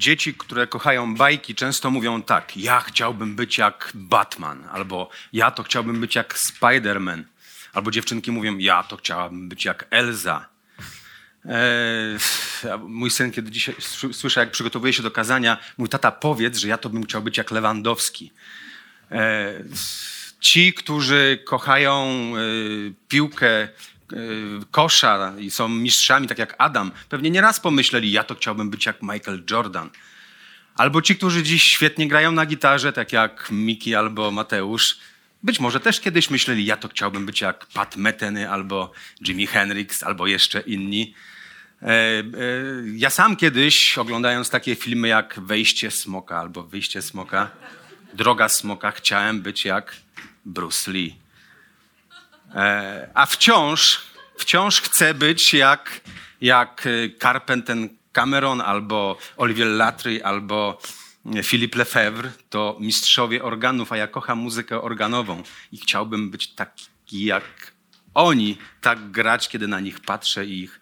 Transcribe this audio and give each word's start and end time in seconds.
Dzieci, 0.00 0.34
które 0.34 0.66
kochają 0.66 1.14
bajki, 1.14 1.54
często 1.54 1.90
mówią 1.90 2.22
tak: 2.22 2.56
Ja 2.56 2.80
chciałbym 2.80 3.36
być 3.36 3.58
jak 3.58 3.90
Batman, 3.94 4.68
albo 4.72 5.10
ja 5.32 5.50
to 5.50 5.62
chciałbym 5.62 6.00
być 6.00 6.14
jak 6.14 6.34
Spider-Man, 6.34 7.22
albo 7.72 7.90
dziewczynki 7.90 8.32
mówią: 8.32 8.58
Ja 8.58 8.82
to 8.82 8.96
chciałabym 8.96 9.48
być 9.48 9.64
jak 9.64 9.86
Elza. 9.90 10.46
Eee, 11.44 12.18
mój 12.78 13.10
syn, 13.10 13.30
kiedy 13.30 13.50
dzisiaj 13.50 13.74
słyszę, 14.12 14.40
jak 14.40 14.50
przygotowuje 14.50 14.92
się 14.92 15.02
do 15.02 15.10
kazania, 15.10 15.58
mój 15.78 15.88
tata 15.88 16.10
powiedz, 16.12 16.58
że 16.58 16.68
ja 16.68 16.78
to 16.78 16.88
bym 16.88 17.04
chciał 17.04 17.22
być 17.22 17.38
jak 17.38 17.50
Lewandowski. 17.50 18.32
Eee, 19.10 19.64
ci, 20.40 20.74
którzy 20.74 21.38
kochają 21.44 22.32
y, 22.36 22.94
piłkę, 23.08 23.68
kosza 24.70 25.32
i 25.38 25.50
są 25.50 25.68
mistrzami, 25.68 26.28
tak 26.28 26.38
jak 26.38 26.54
Adam, 26.58 26.92
pewnie 27.08 27.30
nieraz 27.30 27.60
pomyśleli, 27.60 28.12
ja 28.12 28.24
to 28.24 28.34
chciałbym 28.34 28.70
być 28.70 28.86
jak 28.86 29.02
Michael 29.02 29.42
Jordan. 29.50 29.90
Albo 30.76 31.02
ci, 31.02 31.16
którzy 31.16 31.42
dziś 31.42 31.62
świetnie 31.62 32.08
grają 32.08 32.32
na 32.32 32.46
gitarze, 32.46 32.92
tak 32.92 33.12
jak 33.12 33.48
Miki 33.50 33.94
albo 33.94 34.30
Mateusz, 34.30 34.98
być 35.42 35.60
może 35.60 35.80
też 35.80 36.00
kiedyś 36.00 36.30
myśleli, 36.30 36.64
ja 36.66 36.76
to 36.76 36.88
chciałbym 36.88 37.26
być 37.26 37.40
jak 37.40 37.66
Pat 37.66 37.96
Metheny 37.96 38.50
albo 38.50 38.92
Jimi 39.26 39.46
Hendrix 39.46 40.02
albo 40.02 40.26
jeszcze 40.26 40.60
inni. 40.60 41.14
E, 41.82 41.86
e, 41.88 42.22
ja 42.96 43.10
sam 43.10 43.36
kiedyś, 43.36 43.98
oglądając 43.98 44.50
takie 44.50 44.74
filmy 44.74 45.08
jak 45.08 45.40
Wejście 45.40 45.90
Smoka 45.90 46.38
albo 46.38 46.62
Wyjście 46.62 47.02
Smoka, 47.02 47.50
Droga 48.14 48.48
Smoka, 48.48 48.90
chciałem 48.90 49.42
być 49.42 49.64
jak 49.64 49.96
Bruce 50.44 50.90
Lee. 50.90 51.19
E, 52.54 53.10
a 53.14 53.26
wciąż, 53.26 54.00
wciąż 54.38 54.80
chcę 54.80 55.14
być 55.14 55.54
jak, 55.54 56.00
jak 56.40 56.88
Carpenter 57.22 57.76
Cameron 58.12 58.60
albo 58.60 59.18
Olivier 59.36 59.68
Latry 59.68 60.24
albo 60.24 60.78
Philippe 61.42 61.78
Lefebvre 61.78 62.32
to 62.50 62.76
mistrzowie 62.80 63.42
organów, 63.44 63.92
a 63.92 63.96
ja 63.96 64.06
kocham 64.06 64.38
muzykę 64.38 64.82
organową 64.82 65.42
i 65.72 65.78
chciałbym 65.78 66.30
być 66.30 66.48
taki 66.54 67.24
jak 67.24 67.72
oni, 68.14 68.58
tak 68.80 69.10
grać, 69.10 69.48
kiedy 69.48 69.68
na 69.68 69.80
nich 69.80 70.00
patrzę 70.00 70.46
i 70.46 70.62
ich, 70.62 70.80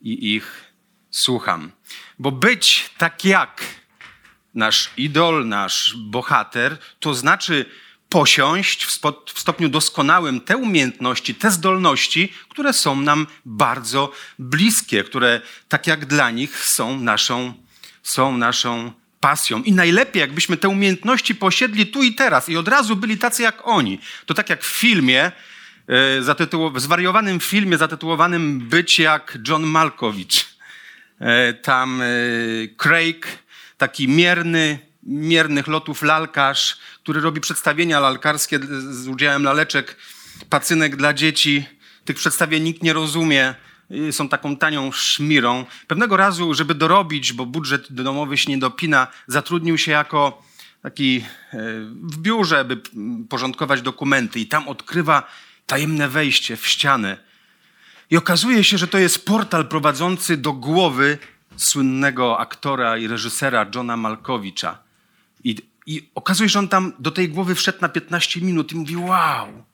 i 0.00 0.34
ich 0.34 0.64
słucham. 1.10 1.72
Bo 2.18 2.32
być 2.32 2.90
tak 2.98 3.24
jak 3.24 3.62
nasz 4.54 4.90
idol, 4.96 5.48
nasz 5.48 5.94
bohater, 5.96 6.78
to 7.00 7.14
znaczy 7.14 7.66
posiąść 8.08 8.84
w, 8.84 9.40
stopniu 9.40 9.68
doskonałym 9.68 10.40
te 10.40 10.56
umiejętności, 10.56 11.34
te 11.34 11.50
zdolności, 11.50 12.32
które 12.48 12.72
są 12.72 13.00
nam 13.00 13.26
bardzo 13.44 14.12
bliskie, 14.38 15.04
które 15.04 15.40
tak 15.68 15.86
jak 15.86 16.06
dla 16.06 16.30
nich 16.30 16.64
są 16.64 17.00
naszą, 17.00 17.54
są 18.02 18.36
naszą 18.36 18.92
pasją. 19.20 19.62
I 19.62 19.72
najlepiej, 19.72 20.20
jakbyśmy 20.20 20.56
te 20.56 20.68
umiejętności 20.68 21.34
posiedli 21.34 21.86
tu 21.86 22.02
i 22.02 22.14
teraz 22.14 22.48
i 22.48 22.56
od 22.56 22.68
razu 22.68 22.96
byli 22.96 23.18
tacy 23.18 23.42
jak 23.42 23.66
oni. 23.66 23.98
To 24.26 24.34
tak 24.34 24.50
jak 24.50 24.62
w 24.62 24.78
filmie, 24.78 25.32
e, 25.88 26.80
zwariowanym 26.80 27.40
filmie 27.40 27.78
zatytułowanym 27.78 28.58
Być 28.58 28.98
jak 28.98 29.38
John 29.48 29.62
Malkowicz. 29.62 30.46
E, 31.20 31.54
tam 31.54 32.02
e, 32.02 32.06
Craig, 32.76 33.26
taki 33.78 34.08
mierny, 34.08 34.78
miernych 35.06 35.66
lotów 35.66 36.02
lalkarz, 36.02 36.78
który 37.02 37.20
robi 37.20 37.40
przedstawienia 37.40 38.00
lalkarskie 38.00 38.58
z 38.90 39.08
udziałem 39.08 39.42
laleczek, 39.42 39.96
pacynek 40.50 40.96
dla 40.96 41.12
dzieci. 41.12 41.64
Tych 42.04 42.16
przedstawień 42.16 42.62
nikt 42.62 42.82
nie 42.82 42.92
rozumie. 42.92 43.54
Y, 43.90 44.12
są 44.12 44.28
taką 44.28 44.56
tanią 44.56 44.92
szmirą. 44.92 45.64
Pewnego 45.86 46.16
razu, 46.16 46.54
żeby 46.54 46.74
dorobić, 46.74 47.32
bo 47.32 47.46
budżet 47.46 47.92
domowy 47.92 48.38
się 48.38 48.50
nie 48.50 48.58
dopina, 48.58 49.06
zatrudnił 49.26 49.78
się 49.78 49.92
jako 49.92 50.42
taki 50.82 51.24
e, 51.52 51.58
w 52.02 52.18
biurze, 52.18 52.64
by 52.64 52.80
porządkować 53.28 53.82
dokumenty 53.82 54.40
i 54.40 54.46
tam 54.46 54.68
odkrywa 54.68 55.22
tajemne 55.66 56.08
wejście 56.08 56.56
w 56.56 56.66
ścianę. 56.66 57.16
I 58.10 58.16
okazuje 58.16 58.64
się, 58.64 58.78
że 58.78 58.88
to 58.88 58.98
jest 58.98 59.26
portal 59.26 59.68
prowadzący 59.68 60.36
do 60.36 60.52
głowy 60.52 61.18
słynnego 61.56 62.38
aktora 62.38 62.98
i 62.98 63.06
reżysera 63.06 63.66
Johna 63.74 63.96
Malkowicza. 63.96 64.85
I, 65.50 65.56
I 65.86 66.10
okazuje 66.14 66.48
się, 66.48 66.52
że 66.52 66.58
on 66.58 66.68
tam 66.68 66.92
do 66.98 67.10
tej 67.10 67.28
głowy 67.28 67.54
wszedł 67.54 67.78
na 67.80 67.88
15 67.88 68.40
minut 68.40 68.72
i 68.72 68.76
mówi: 68.76 68.96
Wow! 68.96 69.64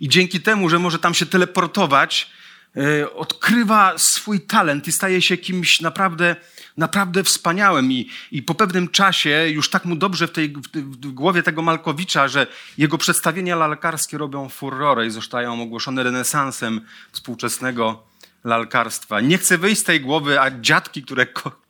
I 0.00 0.08
dzięki 0.08 0.40
temu, 0.40 0.68
że 0.68 0.78
może 0.78 0.98
tam 0.98 1.14
się 1.14 1.26
teleportować, 1.26 2.30
E, 2.76 3.14
odkrywa 3.14 3.98
swój 3.98 4.40
talent 4.40 4.88
i 4.88 4.92
staje 4.92 5.22
się 5.22 5.36
kimś 5.36 5.80
naprawdę, 5.80 6.36
naprawdę 6.76 7.24
wspaniałym. 7.24 7.92
I, 7.92 8.10
I 8.32 8.42
po 8.42 8.54
pewnym 8.54 8.88
czasie 8.88 9.46
już 9.48 9.70
tak 9.70 9.84
mu 9.84 9.96
dobrze 9.96 10.28
w, 10.28 10.30
tej, 10.30 10.54
w 10.74 11.12
głowie 11.12 11.42
tego 11.42 11.62
Malkowicza, 11.62 12.28
że 12.28 12.46
jego 12.78 12.98
przedstawienia 12.98 13.56
lalkarskie 13.56 14.18
robią 14.18 14.48
furorę 14.48 15.06
i 15.06 15.10
zostają 15.10 15.62
ogłoszone 15.62 16.02
renesansem 16.02 16.80
współczesnego 17.12 18.02
lalkarstwa. 18.44 19.20
Nie 19.20 19.38
chce 19.38 19.58
wyjść 19.58 19.80
z 19.80 19.84
tej 19.84 20.00
głowy, 20.00 20.40
a 20.40 20.60
dziadki, 20.60 21.02
które 21.02 21.26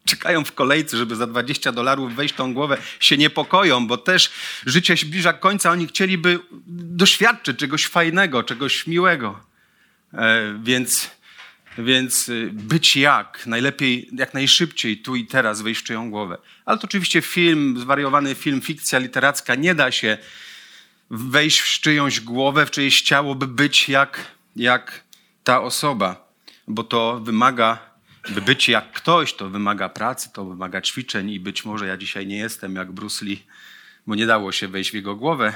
czekają 0.08 0.44
w 0.44 0.52
kolejce, 0.52 0.96
żeby 0.96 1.16
za 1.16 1.26
20 1.26 1.72
dolarów 1.72 2.14
wejść 2.14 2.34
tą 2.34 2.54
głowę, 2.54 2.78
się 3.00 3.16
niepokoją, 3.16 3.86
bo 3.86 3.96
też 3.96 4.30
życie 4.66 4.96
się 4.96 5.06
zbliża 5.06 5.32
końca. 5.32 5.70
Oni 5.70 5.86
chcieliby 5.86 6.38
doświadczyć 6.66 7.58
czegoś 7.58 7.86
fajnego, 7.86 8.42
czegoś 8.42 8.86
miłego. 8.86 9.40
E, 10.14 10.58
więc, 10.62 11.10
więc 11.78 12.28
y, 12.28 12.50
być 12.52 12.96
jak, 12.96 13.46
najlepiej, 13.46 14.08
jak 14.12 14.34
najszybciej, 14.34 14.98
tu 14.98 15.16
i 15.16 15.26
teraz 15.26 15.62
wejść 15.62 15.80
w 15.80 15.84
czyją 15.84 16.10
głowę. 16.10 16.38
Ale 16.64 16.78
to 16.78 16.84
oczywiście 16.84 17.22
film, 17.22 17.78
zwariowany 17.80 18.34
film, 18.34 18.60
fikcja 18.60 18.98
literacka, 18.98 19.54
nie 19.54 19.74
da 19.74 19.92
się 19.92 20.18
wejść 21.10 21.58
w 21.58 21.80
czyjąś 21.80 22.20
głowę, 22.20 22.66
w 22.66 22.70
czyjeś 22.70 23.02
ciało, 23.02 23.34
by 23.34 23.46
być 23.46 23.88
jak, 23.88 24.20
jak 24.56 25.02
ta 25.44 25.62
osoba, 25.62 26.28
bo 26.68 26.84
to 26.84 27.20
wymaga, 27.20 27.87
by 28.28 28.42
być 28.42 28.68
jak 28.68 28.92
ktoś, 28.92 29.34
to 29.34 29.48
wymaga 29.50 29.88
pracy, 29.88 30.30
to 30.32 30.44
wymaga 30.44 30.80
ćwiczeń 30.80 31.30
i 31.30 31.40
być 31.40 31.64
może 31.64 31.86
ja 31.86 31.96
dzisiaj 31.96 32.26
nie 32.26 32.36
jestem 32.36 32.76
jak 32.76 32.92
Bruce 32.92 33.24
Lee, 33.24 33.46
bo 34.06 34.14
nie 34.14 34.26
dało 34.26 34.52
się 34.52 34.68
wejść 34.68 34.90
w 34.90 34.94
jego 34.94 35.16
głowę, 35.16 35.54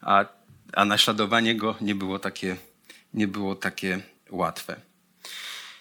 a, 0.00 0.24
a 0.72 0.84
naśladowanie 0.84 1.56
go 1.56 1.76
nie 1.80 1.94
było 1.94 2.18
takie 2.18 2.56
nie 3.14 3.28
było 3.28 3.54
takie 3.54 4.00
łatwe. 4.30 4.76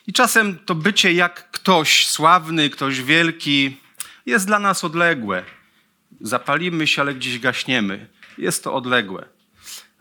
I 0.07 0.13
czasem 0.13 0.59
to 0.65 0.75
bycie 0.75 1.13
jak 1.13 1.51
ktoś 1.51 2.07
sławny, 2.07 2.69
ktoś 2.69 3.01
wielki 3.01 3.77
jest 4.25 4.47
dla 4.47 4.59
nas 4.59 4.83
odległe. 4.83 5.45
Zapalimy 6.21 6.87
się, 6.87 7.01
ale 7.01 7.13
gdzieś 7.13 7.39
gaśniemy. 7.39 8.07
Jest 8.37 8.63
to 8.63 8.73
odległe. 8.73 9.25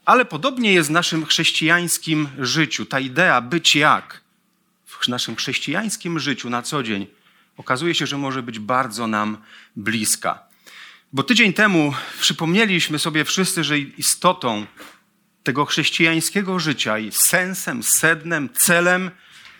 Ale 0.05 0.25
podobnie 0.25 0.73
jest 0.73 0.89
w 0.89 0.93
naszym 0.93 1.27
chrześcijańskim 1.27 2.29
życiu. 2.39 2.87
Ta 2.87 3.01
idea 3.01 3.41
być 3.41 3.77
jak 3.77 4.21
naszym 5.09 5.37
chrześcijańskim 5.37 6.19
życiu 6.19 6.51
na 6.51 6.63
co 6.63 6.83
dzień 6.83 7.07
okazuje 7.57 7.95
się, 7.95 8.07
że 8.07 8.19
może 8.19 8.43
być 8.43 8.59
bardzo 8.59 9.07
nam 9.07 9.39
bliska. 9.77 10.43
Bo 11.13 11.23
tydzień 11.23 11.53
temu 11.53 11.95
przypomnieliśmy 12.21 12.99
sobie 12.99 13.25
wszyscy, 13.25 13.65
że 13.65 13.79
istotą 13.79 14.67
tego 15.43 15.65
chrześcijańskiego 15.65 16.59
życia 16.59 16.99
i 16.99 17.13
sensem, 17.13 17.83
sednem, 17.83 18.49
celem 18.55 19.11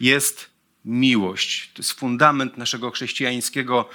jest 0.01 0.51
miłość. 0.85 1.71
To 1.75 1.83
jest 1.83 1.93
fundament 1.93 2.57
naszego 2.57 2.91
chrześcijańskiego 2.91 3.89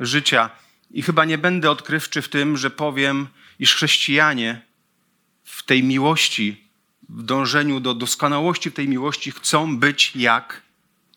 życia. 0.00 0.50
I 0.90 1.02
chyba 1.02 1.24
nie 1.24 1.38
będę 1.38 1.70
odkrywczy 1.70 2.22
w 2.22 2.28
tym, 2.28 2.56
że 2.56 2.70
powiem, 2.70 3.26
iż 3.58 3.74
chrześcijanie 3.74 4.62
w 5.44 5.62
tej 5.62 5.82
miłości, 5.82 6.64
w 7.08 7.22
dążeniu 7.22 7.80
do 7.80 7.94
doskonałości 7.94 8.70
w 8.70 8.74
tej 8.74 8.88
miłości 8.88 9.30
chcą 9.30 9.78
być 9.78 10.16
jak 10.16 10.62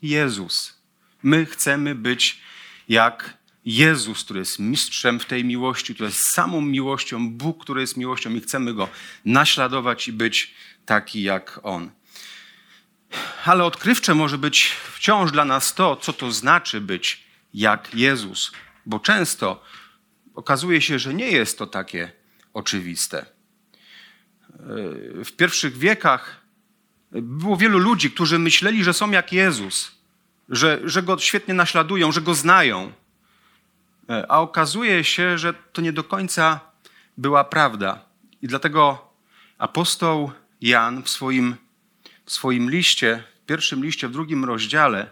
Jezus. 0.03 0.83
My 1.23 1.45
chcemy 1.45 1.95
być 1.95 2.41
jak 2.89 3.37
Jezus, 3.65 4.23
który 4.23 4.39
jest 4.39 4.59
mistrzem 4.59 5.19
w 5.19 5.25
tej 5.25 5.45
miłości, 5.45 5.93
który 5.93 6.09
jest 6.09 6.19
samą 6.19 6.61
miłością, 6.61 7.29
Bóg, 7.29 7.63
który 7.63 7.81
jest 7.81 7.97
miłością 7.97 8.35
i 8.35 8.41
chcemy 8.41 8.73
Go 8.73 8.89
naśladować 9.25 10.07
i 10.07 10.13
być 10.13 10.53
taki 10.85 11.23
jak 11.23 11.59
On. 11.63 11.91
Ale 13.45 13.63
odkrywcze 13.63 14.15
może 14.15 14.37
być 14.37 14.71
wciąż 14.93 15.31
dla 15.31 15.45
nas 15.45 15.73
to, 15.73 15.95
co 15.95 16.13
to 16.13 16.31
znaczy 16.31 16.81
być 16.81 17.23
jak 17.53 17.95
Jezus, 17.95 18.51
bo 18.85 18.99
często 18.99 19.63
okazuje 20.35 20.81
się, 20.81 20.99
że 20.99 21.13
nie 21.13 21.31
jest 21.31 21.57
to 21.57 21.67
takie 21.67 22.11
oczywiste. 22.53 23.25
W 25.25 25.31
pierwszych 25.37 25.77
wiekach 25.77 26.42
było 27.13 27.57
wielu 27.57 27.79
ludzi, 27.79 28.11
którzy 28.11 28.39
myśleli, 28.39 28.83
że 28.83 28.93
są 28.93 29.11
jak 29.11 29.33
Jezus, 29.33 29.91
że, 30.49 30.79
że 30.83 31.03
go 31.03 31.17
świetnie 31.17 31.53
naśladują, 31.53 32.11
że 32.11 32.21
go 32.21 32.33
znają. 32.33 32.91
A 34.29 34.41
okazuje 34.41 35.03
się, 35.03 35.37
że 35.37 35.53
to 35.53 35.81
nie 35.81 35.93
do 35.93 36.03
końca 36.03 36.59
była 37.17 37.43
prawda. 37.43 38.05
I 38.41 38.47
dlatego 38.47 39.09
apostoł 39.57 40.31
Jan 40.61 41.03
w 41.03 41.09
swoim, 41.09 41.55
w 42.25 42.31
swoim 42.31 42.69
liście, 42.69 43.23
w 43.43 43.45
pierwszym 43.45 43.83
liście, 43.83 44.07
w 44.07 44.11
drugim 44.11 44.45
rozdziale, 44.45 45.09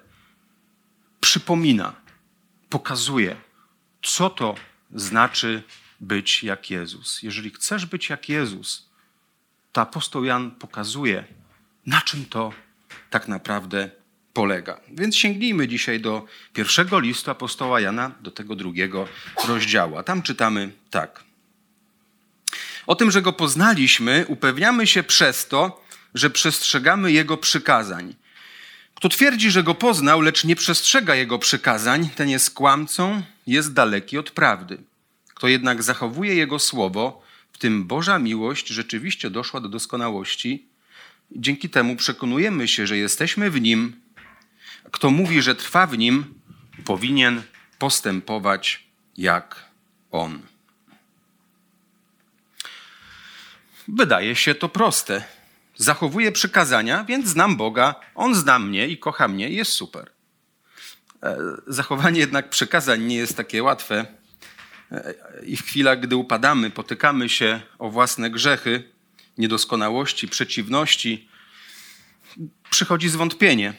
przypomina, 1.20 1.94
pokazuje, 2.70 3.36
co 4.02 4.30
to 4.30 4.56
znaczy 4.96 5.64
być 6.00 6.44
jak 6.44 6.70
Jezus. 6.70 7.24
Jeżeli 7.24 7.50
chcesz 7.50 7.86
być 7.86 8.10
jak 8.10 8.30
Jezus, 8.30 8.90
to 9.72 9.82
apostoł 9.82 10.24
Jan 10.24 10.52
pokazuje, 10.52 11.24
na 11.86 12.02
czym 12.02 12.26
to 12.26 12.54
tak 13.10 13.28
naprawdę 13.28 13.90
polega. 14.34 14.80
Więc 14.92 15.16
sięgnijmy 15.16 15.68
dzisiaj 15.68 16.00
do 16.00 16.26
pierwszego 16.54 17.00
listu 17.00 17.32
apostoła 17.32 17.82
Jana, 17.82 18.12
do 18.22 18.32
tego 18.32 18.56
drugiego 18.56 19.08
rozdziału. 19.48 20.04
Tam 20.04 20.22
czytamy 20.22 20.72
tak. 20.90 21.24
O 22.88 22.96
tym, 22.96 23.12
że 23.12 23.22
go 23.22 23.34
poznaliśmy, 23.34 24.26
upewniamy 24.28 24.88
się 24.88 25.04
przez 25.04 25.48
to, 25.48 25.84
że 26.14 26.30
przestrzegamy 26.30 27.12
jego 27.12 27.38
przykazań. 27.38 28.16
Kto 28.96 29.10
twierdzi, 29.10 29.52
że 29.52 29.64
go 29.64 29.76
poznał, 29.76 30.22
lecz 30.22 30.44
nie 30.44 30.56
przestrzega 30.56 31.16
jego 31.16 31.40
przykazań, 31.40 32.10
ten 32.16 32.30
jest 32.30 32.54
kłamcą, 32.54 33.24
jest 33.48 33.74
daleki 33.74 34.18
od 34.18 34.32
prawdy. 34.32 34.78
Kto 35.34 35.48
jednak 35.48 35.84
zachowuje 35.84 36.36
jego 36.36 36.60
słowo, 36.60 37.22
w 37.52 37.58
tym 37.58 37.84
Boża 37.84 38.20
miłość 38.20 38.68
rzeczywiście 38.68 39.30
doszła 39.30 39.62
do 39.62 39.70
doskonałości, 39.70 40.71
dzięki 41.36 41.70
temu 41.70 41.96
przekonujemy 41.96 42.68
się, 42.68 42.88
że 42.88 42.98
jesteśmy 42.98 43.52
w 43.52 43.62
nim. 43.62 44.02
Kto 44.92 45.12
mówi, 45.12 45.42
że 45.42 45.56
trwa 45.56 45.88
w 45.88 45.98
nim, 45.98 46.34
powinien 46.86 47.42
postępować 47.80 48.88
jak 49.18 49.66
on. 50.12 50.40
Wydaje 53.88 54.36
się 54.36 54.56
to 54.56 54.70
proste. 54.70 55.24
Zachowuję 55.76 56.32
przykazania, 56.32 57.04
więc 57.04 57.28
znam 57.28 57.58
Boga, 57.58 57.96
On 58.16 58.36
zna 58.36 58.60
mnie 58.60 58.88
i 58.88 58.98
kocha 58.98 59.28
mnie 59.28 59.50
jest 59.50 59.72
super. 59.72 60.12
E, 61.24 61.38
zachowanie 61.68 62.20
jednak 62.20 62.50
przykazań 62.50 63.02
nie 63.02 63.16
jest 63.16 63.38
takie 63.38 63.64
łatwe. 63.64 64.06
E, 64.92 65.14
I 65.46 65.58
w 65.58 65.64
chwilach, 65.64 66.00
gdy 66.00 66.16
upadamy, 66.16 66.70
potykamy 66.70 67.30
się 67.30 67.62
o 67.80 67.90
własne 67.90 68.30
grzechy, 68.30 68.92
niedoskonałości, 69.38 70.28
przeciwności, 70.28 71.30
przychodzi 72.70 73.10
zwątpienie. 73.10 73.74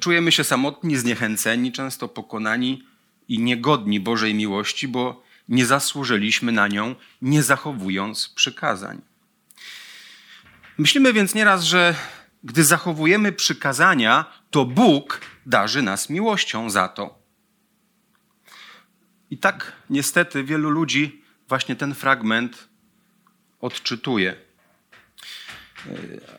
Czujemy 0.00 0.32
się 0.32 0.44
samotni, 0.44 0.96
zniechęceni, 0.96 1.72
często 1.72 2.08
pokonani 2.08 2.84
i 3.28 3.38
niegodni 3.38 4.00
Bożej 4.00 4.34
miłości, 4.34 4.88
bo 4.88 5.22
nie 5.48 5.66
zasłużyliśmy 5.66 6.52
na 6.52 6.68
nią, 6.68 6.94
nie 7.22 7.42
zachowując 7.42 8.28
przykazań. 8.28 9.00
Myślimy 10.78 11.12
więc 11.12 11.34
nieraz, 11.34 11.64
że 11.64 11.94
gdy 12.44 12.64
zachowujemy 12.64 13.32
przykazania, 13.32 14.24
to 14.50 14.64
Bóg 14.64 15.20
darzy 15.46 15.82
nas 15.82 16.10
miłością 16.10 16.70
za 16.70 16.88
to. 16.88 17.18
I 19.30 19.38
tak 19.38 19.72
niestety 19.90 20.44
wielu 20.44 20.70
ludzi 20.70 21.22
właśnie 21.48 21.76
ten 21.76 21.94
fragment 21.94 22.68
odczytuje. 23.60 24.36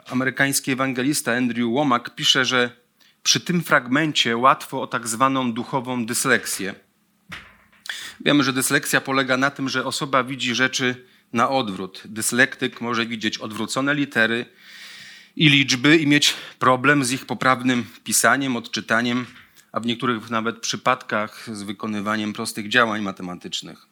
Amerykański 0.07 0.71
ewangelista 0.71 1.33
Andrew 1.33 1.69
Womack 1.73 2.09
pisze, 2.09 2.45
że 2.45 2.69
przy 3.23 3.39
tym 3.39 3.63
fragmencie 3.63 4.37
łatwo 4.37 4.81
o 4.81 4.87
tak 4.87 5.07
zwaną 5.07 5.53
duchową 5.53 6.05
dysleksję. 6.05 6.75
Wiemy, 8.25 8.43
że 8.43 8.53
dysleksja 8.53 9.01
polega 9.01 9.37
na 9.37 9.51
tym, 9.51 9.69
że 9.69 9.85
osoba 9.85 10.23
widzi 10.23 10.55
rzeczy 10.55 11.05
na 11.33 11.49
odwrót. 11.49 12.01
Dyslektyk 12.05 12.81
może 12.81 13.05
widzieć 13.05 13.37
odwrócone 13.37 13.95
litery 13.95 14.45
i 15.35 15.49
liczby 15.49 15.97
i 15.97 16.07
mieć 16.07 16.33
problem 16.59 17.05
z 17.05 17.11
ich 17.11 17.25
poprawnym 17.25 17.85
pisaniem, 18.03 18.55
odczytaniem, 18.55 19.25
a 19.71 19.79
w 19.79 19.85
niektórych 19.85 20.29
nawet 20.29 20.59
przypadkach 20.59 21.49
z 21.53 21.63
wykonywaniem 21.63 22.33
prostych 22.33 22.69
działań 22.69 23.01
matematycznych. 23.01 23.90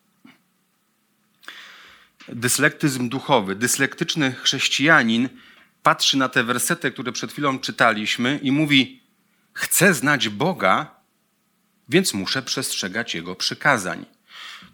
Dyslektyzm 2.33 3.09
duchowy. 3.09 3.55
Dyslektyczny 3.55 4.31
chrześcijanin 4.31 5.29
patrzy 5.83 6.17
na 6.17 6.29
te 6.29 6.43
wersety, 6.43 6.91
które 6.91 7.11
przed 7.11 7.31
chwilą 7.31 7.59
czytaliśmy 7.59 8.39
i 8.43 8.51
mówi: 8.51 9.03
Chcę 9.53 9.93
znać 9.93 10.29
Boga, 10.29 10.95
więc 11.89 12.13
muszę 12.13 12.41
przestrzegać 12.41 13.15
Jego 13.15 13.35
przykazań. 13.35 14.05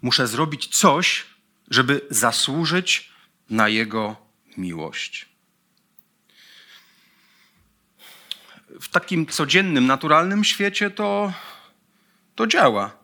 Muszę 0.02 0.26
zrobić 0.26 0.66
coś, 0.66 1.26
żeby 1.70 2.00
zasłużyć 2.10 3.10
na 3.50 3.68
Jego 3.68 4.16
miłość. 4.56 5.28
W 8.80 8.88
takim 8.88 9.26
codziennym, 9.26 9.86
naturalnym 9.86 10.44
świecie 10.44 10.90
to, 10.90 11.32
to 12.34 12.46
działa, 12.46 12.96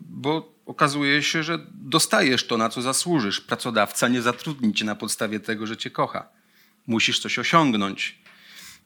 bo 0.00 0.52
okazuje 0.66 1.22
się, 1.22 1.42
że 1.42 1.66
dostajesz 1.92 2.46
to, 2.46 2.56
na 2.56 2.68
co 2.68 2.82
zasłużysz. 2.82 3.40
Pracodawca 3.40 4.08
nie 4.08 4.22
zatrudni 4.22 4.74
cię 4.74 4.84
na 4.84 4.94
podstawie 4.94 5.40
tego, 5.40 5.66
że 5.66 5.76
cię 5.76 5.90
kocha. 5.90 6.28
Musisz 6.86 7.18
coś 7.18 7.38
osiągnąć. 7.38 8.18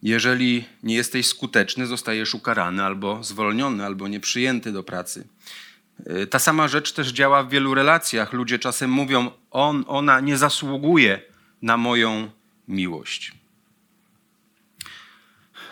Jeżeli 0.03 0.65
nie 0.83 0.95
jesteś 0.95 1.27
skuteczny, 1.27 1.87
zostajesz 1.87 2.35
ukarany 2.35 2.85
albo 2.85 3.25
zwolniony, 3.25 3.85
albo 3.85 4.09
nieprzyjęty 4.09 4.73
do 4.73 4.83
pracy. 4.83 5.29
Y, 6.23 6.27
ta 6.27 6.39
sama 6.39 6.69
rzecz 6.69 6.93
też 6.93 7.09
działa 7.09 7.43
w 7.43 7.51
wielu 7.51 7.75
relacjach. 7.75 8.33
Ludzie 8.33 8.59
czasem 8.59 8.91
mówią, 8.91 9.31
on, 9.51 9.85
ona 9.89 10.21
nie 10.21 10.37
zasługuje 10.37 11.23
na 11.63 11.77
moją 11.77 12.31
miłość. 12.69 13.33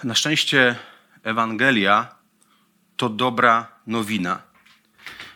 Na 0.04 0.14
szczęście 0.14 0.76
Ewangelia 1.22 2.14
to 2.96 3.08
dobra 3.08 3.68
nowina. 3.86 4.53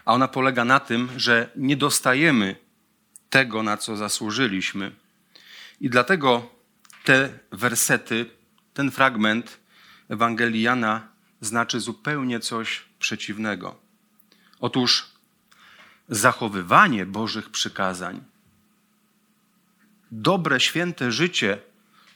A 0.08 0.12
ona 0.14 0.28
polega 0.28 0.64
na 0.64 0.80
tym, 0.80 1.08
że 1.16 1.50
nie 1.56 1.76
dostajemy 1.76 2.56
tego, 3.30 3.62
na 3.62 3.76
co 3.76 3.96
zasłużyliśmy. 3.96 4.92
I 5.80 5.90
dlatego 5.90 6.50
te 7.04 7.38
wersety, 7.52 8.30
ten 8.74 8.90
fragment 8.90 9.58
Ewangelii 10.08 10.62
Jana 10.62 11.08
znaczy 11.40 11.80
zupełnie 11.80 12.40
coś 12.40 12.84
przeciwnego. 12.98 13.76
Otóż 14.60 15.06
zachowywanie 16.08 17.06
Bożych 17.06 17.50
przykazań, 17.50 18.24
dobre, 20.10 20.60
święte 20.60 21.12
życie 21.12 21.58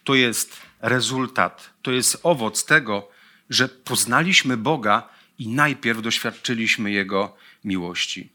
to 0.04 0.14
jest 0.14 0.56
rezultat, 0.80 1.70
to 1.82 1.90
jest 1.90 2.20
owoc 2.22 2.64
tego, 2.64 3.08
że 3.50 3.68
poznaliśmy 3.68 4.56
Boga 4.56 5.08
i 5.38 5.48
najpierw 5.48 6.02
doświadczyliśmy 6.02 6.90
Jego 6.90 7.36
miłości. 7.64 8.32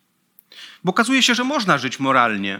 Bo 0.83 0.89
okazuje 0.89 1.23
się, 1.23 1.35
że 1.35 1.43
można 1.43 1.77
żyć 1.77 1.99
moralnie, 1.99 2.59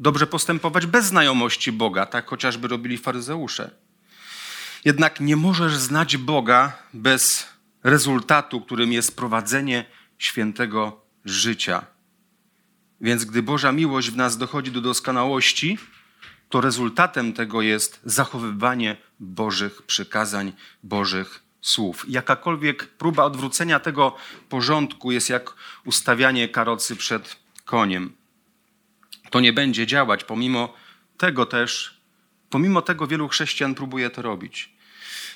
dobrze 0.00 0.26
postępować 0.26 0.86
bez 0.86 1.06
znajomości 1.06 1.72
Boga, 1.72 2.06
tak 2.06 2.26
chociażby 2.26 2.68
robili 2.68 2.98
faryzeusze. 2.98 3.70
Jednak 4.84 5.20
nie 5.20 5.36
możesz 5.36 5.76
znać 5.76 6.16
Boga 6.16 6.72
bez 6.94 7.48
rezultatu, 7.82 8.60
którym 8.60 8.92
jest 8.92 9.16
prowadzenie 9.16 9.84
świętego 10.18 11.04
życia. 11.24 11.86
Więc 13.00 13.24
gdy 13.24 13.42
Boża 13.42 13.72
miłość 13.72 14.10
w 14.10 14.16
nas 14.16 14.36
dochodzi 14.38 14.70
do 14.70 14.80
doskonałości, 14.80 15.78
to 16.48 16.60
rezultatem 16.60 17.32
tego 17.32 17.62
jest 17.62 18.00
zachowywanie 18.04 18.96
Bożych 19.20 19.82
przykazań, 19.82 20.52
Bożych 20.82 21.42
słów. 21.60 22.06
Jakakolwiek 22.08 22.86
próba 22.86 23.24
odwrócenia 23.24 23.80
tego 23.80 24.16
porządku 24.48 25.12
jest 25.12 25.30
jak 25.30 25.54
ustawianie 25.84 26.48
karocy 26.48 26.96
przed 26.96 27.36
koniem. 27.64 28.12
To 29.30 29.40
nie 29.40 29.52
będzie 29.52 29.86
działać, 29.86 30.24
pomimo 30.24 30.74
tego 31.18 31.46
też, 31.46 32.00
pomimo 32.50 32.82
tego 32.82 33.06
wielu 33.06 33.28
chrześcijan 33.28 33.74
próbuje 33.74 34.10
to 34.10 34.22
robić. 34.22 34.72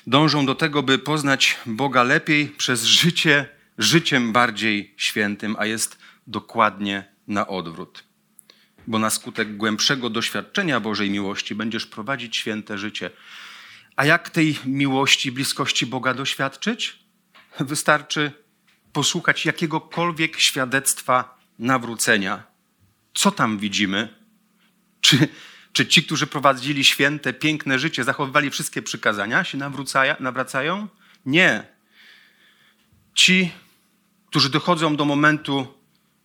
Dążą 0.07 0.45
do 0.45 0.55
tego, 0.55 0.83
by 0.83 0.97
poznać 0.97 1.57
Boga 1.65 2.03
lepiej 2.03 2.47
przez 2.47 2.83
życie 2.83 3.55
życiem 3.77 4.31
bardziej 4.31 4.93
świętym, 4.97 5.55
a 5.59 5.65
jest 5.65 5.97
dokładnie 6.27 7.05
na 7.27 7.47
odwrót. 7.47 8.03
Bo 8.87 8.99
na 8.99 9.09
skutek 9.09 9.57
głębszego 9.57 10.09
doświadczenia 10.09 10.79
Bożej 10.79 11.09
miłości 11.09 11.55
będziesz 11.55 11.85
prowadzić 11.85 12.37
święte 12.37 12.77
życie. 12.77 13.09
A 13.95 14.05
jak 14.05 14.29
tej 14.29 14.59
miłości, 14.65 15.31
bliskości 15.31 15.85
Boga 15.85 16.13
doświadczyć? 16.13 16.99
Wystarczy 17.59 18.31
posłuchać 18.93 19.45
jakiegokolwiek 19.45 20.39
świadectwa 20.39 21.37
nawrócenia. 21.59 22.43
Co 23.13 23.31
tam 23.31 23.57
widzimy? 23.57 24.13
Czy, 25.01 25.27
czy 25.73 25.87
ci, 25.87 26.03
którzy 26.03 26.27
prowadzili 26.27 26.83
święte, 26.83 27.33
piękne 27.33 27.79
życie, 27.79 28.03
zachowywali 28.03 28.49
wszystkie 28.49 28.81
przykazania, 28.81 29.43
się 29.43 29.57
nawracają? 30.19 30.87
Nie. 31.25 31.67
Ci, 33.13 33.51
którzy 34.29 34.49
dochodzą 34.49 34.95
do 34.95 35.05
momentu, 35.05 35.67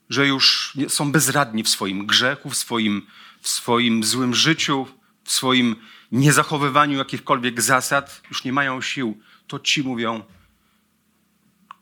że 0.08 0.26
już 0.26 0.76
są 0.88 1.12
bezradni 1.12 1.62
w 1.62 1.68
swoim 1.68 2.06
grzechu, 2.06 2.50
w 2.50 2.56
swoim, 2.56 3.06
w 3.40 3.48
swoim 3.48 4.04
złym 4.04 4.34
życiu, 4.34 4.86
w 5.30 5.32
swoim 5.32 5.76
niezachowywaniu 6.12 6.98
jakichkolwiek 6.98 7.62
zasad, 7.62 8.22
już 8.28 8.44
nie 8.44 8.52
mają 8.52 8.82
sił, 8.82 9.18
to 9.46 9.58
ci 9.58 9.82
mówią 9.82 10.22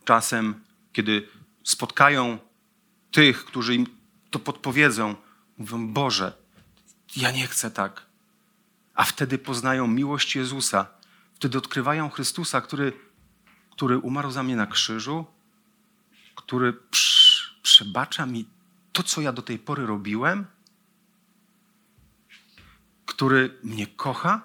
czasem, 0.04 0.64
kiedy 0.92 1.28
spotkają 1.64 2.38
tych, 3.10 3.44
którzy 3.44 3.74
im 3.74 3.86
to 4.30 4.38
podpowiedzą, 4.38 5.14
mówią: 5.58 5.88
Boże, 5.88 6.32
ja 7.16 7.30
nie 7.30 7.46
chcę 7.46 7.70
tak. 7.70 8.06
A 8.94 9.04
wtedy 9.04 9.38
poznają 9.38 9.86
miłość 9.86 10.36
Jezusa. 10.36 10.86
Wtedy 11.34 11.58
odkrywają 11.58 12.10
Chrystusa, 12.10 12.60
który, 12.60 12.92
który 13.70 13.98
umarł 13.98 14.30
za 14.30 14.42
mnie 14.42 14.56
na 14.56 14.66
krzyżu, 14.66 15.26
który 16.34 16.76
przebacza 17.62 18.26
mi 18.26 18.44
to, 18.92 19.02
co 19.02 19.20
ja 19.20 19.32
do 19.32 19.42
tej 19.42 19.58
pory 19.58 19.86
robiłem, 19.86 20.46
który 23.08 23.58
mnie 23.62 23.86
kocha. 23.86 24.42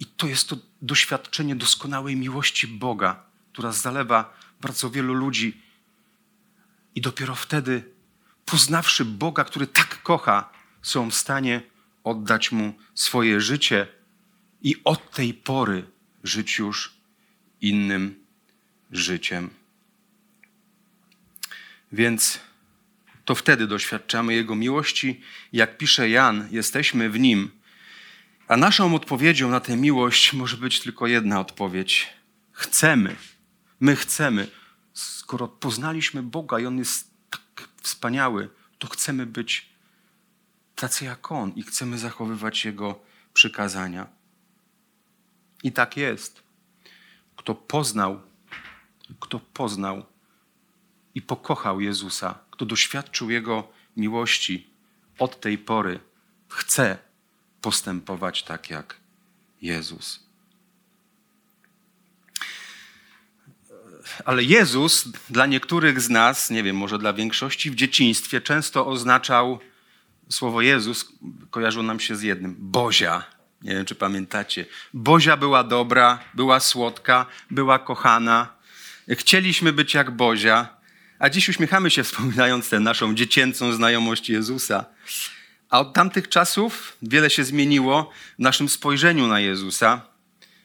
I 0.00 0.06
to 0.06 0.26
jest 0.26 0.48
to 0.48 0.56
doświadczenie 0.82 1.56
doskonałej 1.56 2.16
miłości 2.16 2.68
Boga, 2.68 3.22
która 3.52 3.72
zalewa 3.72 4.36
bardzo 4.60 4.90
wielu 4.90 5.14
ludzi. 5.14 5.62
I 6.94 7.00
dopiero 7.00 7.34
wtedy, 7.34 7.84
poznawszy 8.44 9.04
Boga, 9.04 9.44
który 9.44 9.66
tak 9.66 10.02
kocha, 10.02 10.50
są 10.82 11.10
w 11.10 11.14
stanie 11.14 11.62
oddać 12.04 12.52
mu 12.52 12.74
swoje 12.94 13.40
życie 13.40 13.88
i 14.62 14.76
od 14.84 15.10
tej 15.10 15.34
pory 15.34 15.90
żyć 16.24 16.58
już 16.58 16.94
innym 17.60 18.24
życiem. 18.90 19.50
Więc 21.92 22.40
to 23.30 23.34
wtedy 23.34 23.66
doświadczamy 23.66 24.34
Jego 24.34 24.56
miłości. 24.56 25.20
Jak 25.52 25.78
pisze 25.78 26.08
Jan, 26.08 26.48
jesteśmy 26.50 27.10
w 27.10 27.20
Nim. 27.20 27.50
A 28.48 28.56
naszą 28.56 28.94
odpowiedzią 28.94 29.50
na 29.50 29.60
tę 29.60 29.76
miłość 29.76 30.32
może 30.32 30.56
być 30.56 30.80
tylko 30.80 31.06
jedna 31.06 31.40
odpowiedź. 31.40 32.08
Chcemy. 32.52 33.16
My 33.80 33.96
chcemy. 33.96 34.48
Skoro 34.92 35.48
poznaliśmy 35.48 36.22
Boga 36.22 36.58
i 36.58 36.66
On 36.66 36.78
jest 36.78 37.10
tak 37.30 37.68
wspaniały, 37.82 38.48
to 38.78 38.88
chcemy 38.88 39.26
być 39.26 39.68
tacy 40.74 41.04
jak 41.04 41.32
On 41.32 41.52
i 41.56 41.62
chcemy 41.62 41.98
zachowywać 41.98 42.64
Jego 42.64 43.00
przykazania. 43.34 44.06
I 45.62 45.72
tak 45.72 45.96
jest. 45.96 46.42
Kto 47.36 47.54
poznał, 47.54 48.20
kto 49.20 49.40
poznał 49.40 50.04
i 51.14 51.22
pokochał 51.22 51.80
Jezusa, 51.80 52.49
kto 52.60 52.66
doświadczył 52.66 53.30
Jego 53.30 53.68
miłości 53.96 54.66
od 55.18 55.40
tej 55.40 55.58
pory, 55.58 56.00
chce 56.48 56.98
postępować 57.62 58.42
tak 58.42 58.70
jak 58.70 58.96
Jezus. 59.62 60.20
Ale 64.24 64.42
Jezus 64.42 65.08
dla 65.30 65.46
niektórych 65.46 66.00
z 66.00 66.08
nas, 66.08 66.50
nie 66.50 66.62
wiem, 66.62 66.76
może 66.76 66.98
dla 66.98 67.12
większości, 67.12 67.70
w 67.70 67.74
dzieciństwie 67.74 68.40
często 68.40 68.86
oznaczał 68.86 69.58
słowo 70.28 70.62
Jezus, 70.62 71.12
kojarzyło 71.50 71.82
nam 71.82 72.00
się 72.00 72.16
z 72.16 72.22
jednym 72.22 72.56
Bozia. 72.58 73.24
Nie 73.62 73.74
wiem, 73.74 73.84
czy 73.84 73.94
pamiętacie. 73.94 74.66
Bozia 74.94 75.36
była 75.36 75.64
dobra, 75.64 76.18
była 76.34 76.60
słodka, 76.60 77.26
była 77.50 77.78
kochana. 77.78 78.48
Chcieliśmy 79.08 79.72
być 79.72 79.94
jak 79.94 80.10
Bozia, 80.10 80.79
a 81.20 81.30
dziś 81.30 81.48
uśmiechamy 81.48 81.90
się, 81.90 82.04
wspominając 82.10 82.68
tę 82.68 82.80
naszą 82.80 83.14
dziecięcą 83.14 83.72
znajomość 83.72 84.28
Jezusa. 84.28 84.84
A 85.70 85.80
od 85.80 85.94
tamtych 85.94 86.28
czasów 86.28 86.96
wiele 87.02 87.30
się 87.30 87.44
zmieniło 87.44 88.10
w 88.38 88.42
naszym 88.42 88.68
spojrzeniu 88.68 89.26
na 89.26 89.40
Jezusa, 89.40 90.00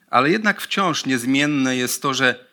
ale 0.10 0.30
jednak 0.30 0.62
wciąż 0.62 1.06
niezmienne 1.06 1.78
jest 1.78 2.02
to, 2.02 2.14
że 2.14 2.46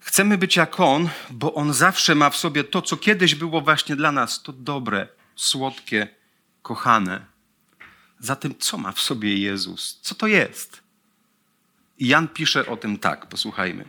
chcemy 0.00 0.38
być 0.38 0.56
jak 0.56 0.80
On, 0.80 1.08
bo 1.30 1.54
On 1.54 1.72
zawsze 1.72 2.14
ma 2.14 2.30
w 2.30 2.36
sobie 2.36 2.64
to, 2.64 2.82
co 2.82 2.96
kiedyś 2.96 3.34
było 3.34 3.60
właśnie 3.60 3.96
dla 3.96 4.12
nas, 4.12 4.42
to 4.42 4.52
dobre, 4.52 5.08
słodkie, 5.36 6.08
kochane. 6.62 7.26
Zatem, 8.18 8.54
co 8.58 8.78
ma 8.78 8.92
w 8.92 9.00
sobie 9.00 9.36
Jezus? 9.36 9.98
Co 10.02 10.14
to 10.14 10.26
jest? 10.26 10.82
Jan 11.98 12.28
pisze 12.28 12.66
o 12.66 12.76
tym 12.76 12.98
tak, 12.98 13.26
posłuchajmy. 13.26 13.84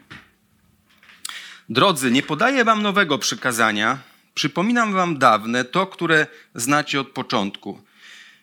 Drodzy, 1.70 2.12
nie 2.12 2.24
podaję 2.24 2.66
wam 2.66 2.82
nowego 2.82 3.18
przykazania, 3.18 4.00
przypominam 4.34 4.94
wam 4.94 5.18
dawne, 5.18 5.66
to, 5.66 5.88
które 5.88 6.28
znacie 6.56 7.00
od 7.02 7.08
początku. 7.08 7.82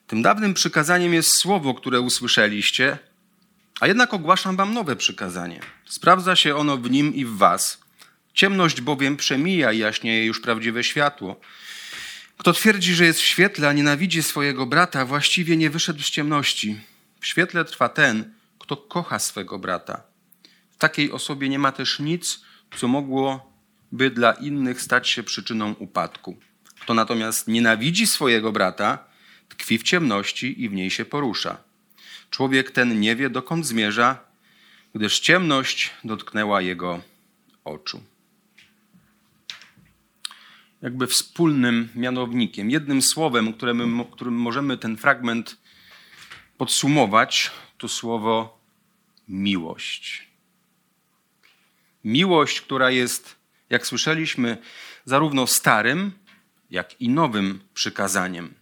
Tym 0.07 0.23
dawnym 0.23 0.55
przykazaniem 0.55 1.15
jest 1.15 1.35
słowo, 1.35 1.75
które 1.75 2.01
usłyszeliście, 2.01 2.99
a 3.81 3.87
jednak 3.87 4.15
ogłaszam 4.15 4.57
wam 4.57 4.75
nowe 4.75 4.97
przykazanie. 4.97 5.61
Sprawdza 5.89 6.37
się 6.37 6.57
ono 6.57 6.77
w 6.77 6.91
nim 6.91 7.15
i 7.15 7.25
w 7.25 7.37
was. 7.37 7.79
Ciemność 8.35 8.81
bowiem 8.81 9.17
przemija 9.17 9.73
i 9.73 9.79
jaśnieje 9.79 10.27
już 10.27 10.41
prawdziwe 10.41 10.85
światło. 10.85 11.41
Kto 12.39 12.53
twierdzi, 12.53 12.95
że 12.95 13.05
jest 13.05 13.21
w 13.21 13.27
świetle, 13.27 13.69
a 13.69 13.73
nienawidzi 13.73 14.23
swojego 14.23 14.67
brata, 14.67 15.07
właściwie 15.07 15.57
nie 15.57 15.71
wyszedł 15.71 16.03
z 16.03 16.11
ciemności. 16.11 16.81
W 17.21 17.27
świetle 17.27 17.65
trwa 17.65 17.89
ten, 17.89 18.35
kto 18.59 18.77
kocha 18.77 19.19
swego 19.19 19.59
brata. 19.59 20.03
W 20.71 20.77
takiej 20.77 21.13
osobie 21.13 21.49
nie 21.49 21.59
ma 21.59 21.73
też 21.73 21.99
nic, 21.99 22.41
co 22.77 22.89
mogłoby 22.89 24.11
dla 24.11 24.33
innych 24.33 24.83
stać 24.83 25.09
się 25.09 25.23
przyczyną 25.23 25.73
upadku. 25.73 26.37
Kto 26.81 26.95
natomiast 26.95 27.49
nienawidzi 27.49 28.07
swojego 28.07 28.53
brata, 28.53 29.05
tkwi 29.49 29.79
w 29.79 29.83
ciemności 29.83 30.63
i 30.63 30.69
w 30.69 30.73
niej 30.73 30.91
się 30.91 31.05
porusza. 31.05 31.59
Człowiek 32.31 32.71
ten 32.71 33.01
nie 33.01 33.17
wie, 33.17 33.31
dokąd 33.31 33.67
zmierza, 33.67 34.19
gdyż 34.95 35.21
ciemność 35.21 35.91
dotknęła 36.05 36.61
jego 36.61 37.01
oczu. 37.65 38.03
Jakby 40.83 41.07
wspólnym 41.07 41.89
mianownikiem, 41.95 42.71
jednym 42.71 43.03
słowem, 43.03 43.53
którym, 43.53 44.05
którym 44.05 44.35
możemy 44.35 44.79
ten 44.79 44.97
fragment 44.97 45.57
podsumować, 46.59 47.51
to 47.79 47.89
słowo 47.89 48.59
miłość. 49.29 50.30
Miłość, 52.05 52.61
która 52.61 52.91
jest, 52.91 53.37
jak 53.71 53.87
słyszeliśmy, 53.87 54.59
zarówno 55.05 55.47
starym, 55.47 56.13
jak 56.71 57.01
i 57.01 57.09
nowym 57.09 57.61
przykazaniem. 57.75 58.55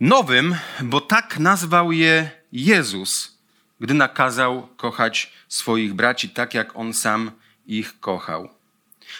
Nowym, 0.00 0.56
bo 0.82 1.00
tak 1.00 1.38
nazwał 1.38 1.92
je 1.92 2.30
Jezus, 2.52 3.38
gdy 3.80 3.94
nakazał 3.94 4.68
kochać 4.76 5.32
swoich 5.48 5.94
braci 5.94 6.28
tak, 6.28 6.54
jak 6.54 6.76
on 6.76 6.94
sam 6.94 7.30
ich 7.66 8.00
kochał. 8.00 8.48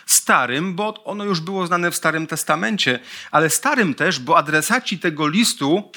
Starym, 0.06 0.74
bo 0.74 1.04
ono 1.04 1.24
już 1.24 1.40
było 1.40 1.66
znane 1.66 1.90
w 1.90 1.96
Starym 1.96 2.26
Testamencie, 2.26 2.98
ale 3.30 3.50
starym 3.50 3.94
też, 3.94 4.18
bo 4.18 4.38
adresaci 4.38 4.98
tego 4.98 5.28
listu 5.28 5.90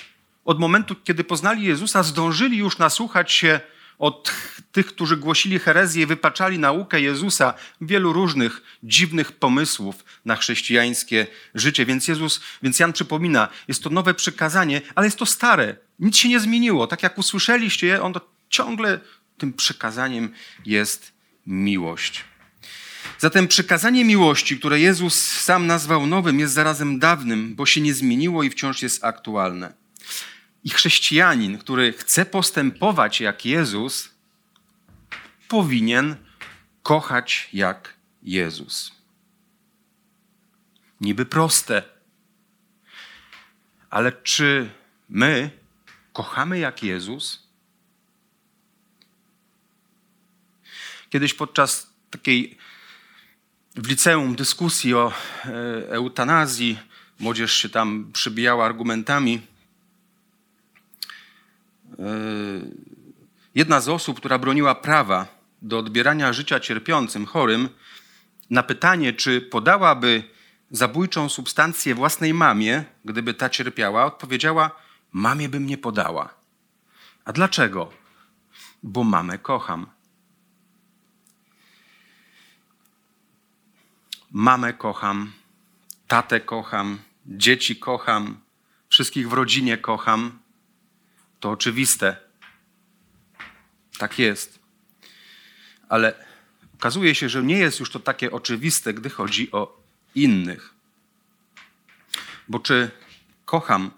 od 0.46 0.60
momentu, 0.60 0.96
kiedy 0.96 1.24
poznali 1.24 1.64
Jezusa, 1.64 2.04
zdążyli 2.04 2.58
już 2.58 2.78
nasłuchać 2.78 3.32
się 3.32 3.60
od 4.00 4.32
tych, 4.72 4.86
którzy 4.86 5.18
głosili 5.18 5.60
herezję 5.60 6.04
i 6.04 6.06
wypaczali 6.06 6.60
naukę 6.60 7.02
Jezusa, 7.02 7.54
wielu 7.82 8.14
różnych 8.14 8.62
dziwnych 8.84 9.32
pomysłów 9.32 10.06
na 10.26 10.36
chrześcijańskie 10.36 11.28
życie. 11.56 11.86
Więc 11.86 12.08
Jezus, 12.08 12.42
więc 12.64 12.80
Jan 12.80 12.94
przypomina, 12.94 13.48
jest 13.68 13.84
to 13.84 13.90
nowe 13.90 14.14
przykazanie, 14.14 14.82
ale 14.96 15.08
jest 15.08 15.20
to 15.20 15.26
stare. 15.26 15.76
Nic 16.00 16.18
się 16.18 16.30
nie 16.30 16.40
zmieniło. 16.40 16.88
Tak 16.88 17.04
jak 17.04 17.18
usłyszeliście 17.18 17.88
je, 17.88 18.02
on 18.02 18.14
to 18.14 18.30
ciągle 18.50 19.00
tym 19.38 19.54
przykazaniem 19.54 20.34
jest 20.66 21.14
miłość. 21.48 22.24
Zatem 23.20 23.48
przykazanie 23.48 24.06
miłości, 24.06 24.60
które 24.60 24.80
Jezus 24.80 25.32
sam 25.32 25.68
nazwał 25.68 26.06
nowym, 26.06 26.40
jest 26.40 26.54
zarazem 26.54 27.00
dawnym, 27.00 27.56
bo 27.56 27.66
się 27.66 27.82
nie 27.82 27.94
zmieniło 27.94 28.44
i 28.44 28.50
wciąż 28.50 28.82
jest 28.82 29.04
aktualne. 29.04 29.83
I 30.64 30.70
chrześcijanin, 30.70 31.58
który 31.58 31.94
chce 31.94 32.26
postępować 32.26 33.22
jak 33.22 33.46
Jezus, 33.46 34.10
powinien 35.48 36.16
kochać 36.84 37.50
jak 37.54 37.94
Jezus. 38.24 38.92
Niby 41.02 41.26
proste, 41.26 41.84
ale 43.90 44.12
czy 44.12 44.70
my 45.10 45.52
kochamy 46.14 46.60
jak 46.60 46.84
Jezus? 46.84 47.48
Kiedyś 51.10 51.34
podczas 51.34 51.94
takiej 52.10 52.58
w 53.76 53.88
liceum 53.88 54.36
dyskusji 54.36 54.94
o 54.94 55.14
e, 55.46 55.50
eutanazji, 55.90 56.80
młodzież 57.20 57.54
się 57.54 57.70
tam 57.70 58.12
przybijała 58.14 58.66
argumentami. 58.66 59.42
E, 62.00 62.06
jedna 63.56 63.82
z 63.82 63.90
osób, 63.90 64.18
która 64.18 64.40
broniła 64.40 64.76
prawa 64.76 65.28
do 65.62 65.78
odbierania 65.80 66.34
życia 66.34 66.60
cierpiącym, 66.60 67.26
chorym, 67.26 67.70
na 68.50 68.64
pytanie, 68.64 69.14
czy 69.14 69.42
podałaby 69.42 70.24
zabójczą 70.72 71.30
substancję 71.30 71.96
własnej 71.96 72.34
mamie, 72.34 72.84
gdyby 73.06 73.34
ta 73.34 73.50
cierpiała, 73.50 74.06
odpowiedziała: 74.06 74.72
Mamie 75.12 75.50
bym 75.50 75.66
nie 75.66 75.78
podała. 75.78 76.34
A 77.26 77.34
dlaczego? 77.34 77.92
Bo 78.84 79.04
mamę 79.04 79.38
kocham. 79.38 79.86
Mamę 84.32 84.74
kocham, 84.74 85.32
tatę 86.08 86.40
kocham, 86.40 87.00
dzieci 87.26 87.76
kocham, 87.76 88.40
wszystkich 88.90 89.30
w 89.30 89.34
rodzinie 89.34 89.78
kocham. 89.78 90.40
To 91.44 91.52
oczywiste. 91.52 92.18
Tak 93.98 94.20
jest. 94.20 94.60
Ale 95.90 96.26
okazuje 96.76 97.16
się, 97.16 97.30
że 97.30 97.44
nie 97.44 97.58
jest 97.58 97.80
już 97.80 97.92
to 97.92 98.00
takie 98.00 98.32
oczywiste, 98.32 98.94
gdy 98.94 99.10
chodzi 99.10 99.52
o 99.52 99.82
innych. 100.16 100.74
Bo 102.48 102.60
czy 102.60 102.92
kocham 103.46 103.92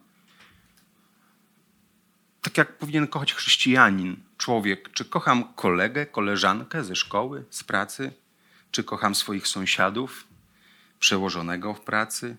tak 2.42 2.58
jak 2.58 2.78
powinien 2.78 3.08
kochać 3.08 3.34
chrześcijanin, 3.34 4.18
człowiek, 4.38 4.92
czy 4.92 5.06
kocham 5.06 5.54
kolegę, 5.54 6.06
koleżankę 6.06 6.84
ze 6.84 6.96
szkoły, 6.96 7.46
z 7.50 7.64
pracy, 7.64 8.14
czy 8.72 8.84
kocham 8.84 9.16
swoich 9.16 9.48
sąsiadów, 9.48 10.28
przełożonego 11.00 11.74
w 11.74 11.82
pracy, 11.82 12.38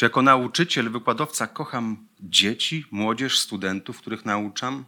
czy 0.00 0.06
jako 0.06 0.22
nauczyciel, 0.22 0.90
wykładowca 0.90 1.46
kocham 1.46 2.06
dzieci, 2.20 2.84
młodzież, 2.90 3.38
studentów, 3.38 3.98
których 3.98 4.24
nauczam? 4.24 4.84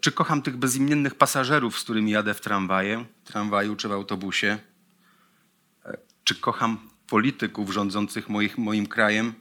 Czy 0.00 0.12
kocham 0.12 0.42
tych 0.42 0.56
bezimiennych 0.56 1.14
pasażerów, 1.14 1.78
z 1.78 1.84
którymi 1.84 2.10
jadę 2.10 2.34
w 2.34 2.40
tramwaje, 2.40 3.04
tramwaju 3.24 3.76
czy 3.76 3.88
w 3.88 3.92
autobusie? 3.92 4.58
Czy 6.24 6.34
kocham 6.34 6.90
polityków 7.06 7.72
rządzących 7.72 8.28
moich, 8.28 8.58
moim 8.58 8.86
krajem? 8.86 9.34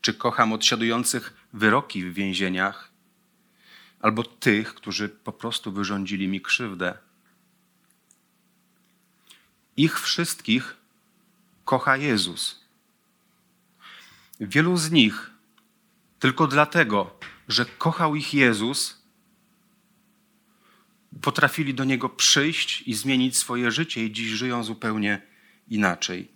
Czy 0.00 0.14
kocham 0.14 0.52
odsiadujących 0.52 1.34
wyroki 1.52 2.04
w 2.04 2.14
więzieniach? 2.14 2.90
Albo 4.00 4.22
tych, 4.22 4.74
którzy 4.74 5.08
po 5.08 5.32
prostu 5.32 5.72
wyrządzili 5.72 6.28
mi 6.28 6.40
krzywdę? 6.40 6.98
Ich 9.76 10.00
wszystkich 10.00 10.76
kocha 11.64 11.96
Jezus. 11.96 12.61
Wielu 14.40 14.76
z 14.76 14.90
nich 14.90 15.30
tylko 16.18 16.46
dlatego, 16.46 17.18
że 17.48 17.64
kochał 17.64 18.16
ich 18.16 18.34
Jezus, 18.34 19.02
potrafili 21.20 21.74
do 21.74 21.84
Niego 21.84 22.08
przyjść 22.08 22.82
i 22.86 22.94
zmienić 22.94 23.36
swoje 23.36 23.70
życie 23.70 24.04
i 24.04 24.12
dziś 24.12 24.28
żyją 24.28 24.64
zupełnie 24.64 25.22
inaczej. 25.68 26.28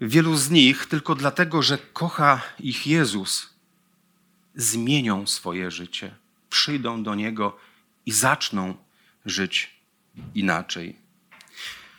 Wielu 0.00 0.36
z 0.36 0.50
nich 0.50 0.86
tylko 0.86 1.14
dlatego, 1.14 1.62
że 1.62 1.78
kocha 1.78 2.42
ich 2.58 2.86
Jezus, 2.86 3.54
zmienią 4.54 5.26
swoje 5.26 5.70
życie, 5.70 6.14
przyjdą 6.50 7.02
do 7.02 7.14
Niego 7.14 7.58
i 8.06 8.12
zaczną 8.12 8.74
żyć 9.26 9.70
inaczej. 10.34 10.96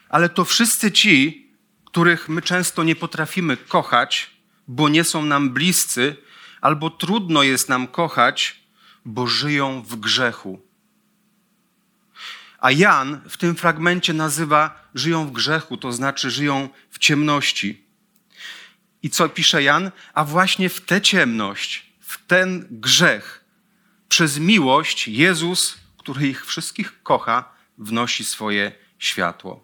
Ale 0.09 0.29
to 0.29 0.45
wszyscy 0.45 0.91
ci, 0.91 1.47
których 1.85 2.29
my 2.29 2.41
często 2.41 2.83
nie 2.83 2.95
potrafimy 2.95 3.57
kochać, 3.57 4.40
bo 4.67 4.89
nie 4.89 5.03
są 5.03 5.25
nam 5.25 5.49
bliscy, 5.49 6.15
albo 6.61 6.89
trudno 6.89 7.43
jest 7.43 7.69
nam 7.69 7.87
kochać, 7.87 8.61
bo 9.05 9.27
żyją 9.27 9.81
w 9.81 9.95
grzechu. 9.95 10.61
A 12.59 12.71
Jan 12.71 13.21
w 13.29 13.37
tym 13.37 13.55
fragmencie 13.55 14.13
nazywa 14.13 14.89
żyją 14.95 15.27
w 15.27 15.31
grzechu, 15.31 15.77
to 15.77 15.91
znaczy 15.91 16.31
żyją 16.31 16.69
w 16.89 16.99
ciemności. 16.99 17.83
I 19.03 19.09
co 19.09 19.29
pisze 19.29 19.63
Jan? 19.63 19.91
A 20.13 20.25
właśnie 20.25 20.69
w 20.69 20.81
tę 20.81 21.01
ciemność, 21.01 21.85
w 21.99 22.25
ten 22.25 22.67
grzech, 22.71 23.43
przez 24.09 24.39
miłość 24.39 25.07
Jezus, 25.07 25.77
który 25.97 26.27
ich 26.27 26.45
wszystkich 26.45 27.03
kocha, 27.03 27.53
wnosi 27.77 28.25
swoje 28.25 28.71
światło. 28.99 29.63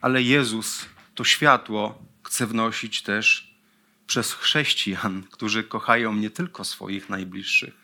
Ale 0.00 0.22
Jezus 0.22 0.86
to 1.14 1.24
światło 1.24 2.02
chce 2.28 2.46
wnosić 2.46 3.02
też 3.02 3.54
przez 4.06 4.32
chrześcijan, 4.32 5.22
którzy 5.30 5.64
kochają 5.64 6.14
nie 6.14 6.30
tylko 6.30 6.64
swoich 6.64 7.08
najbliższych. 7.08 7.74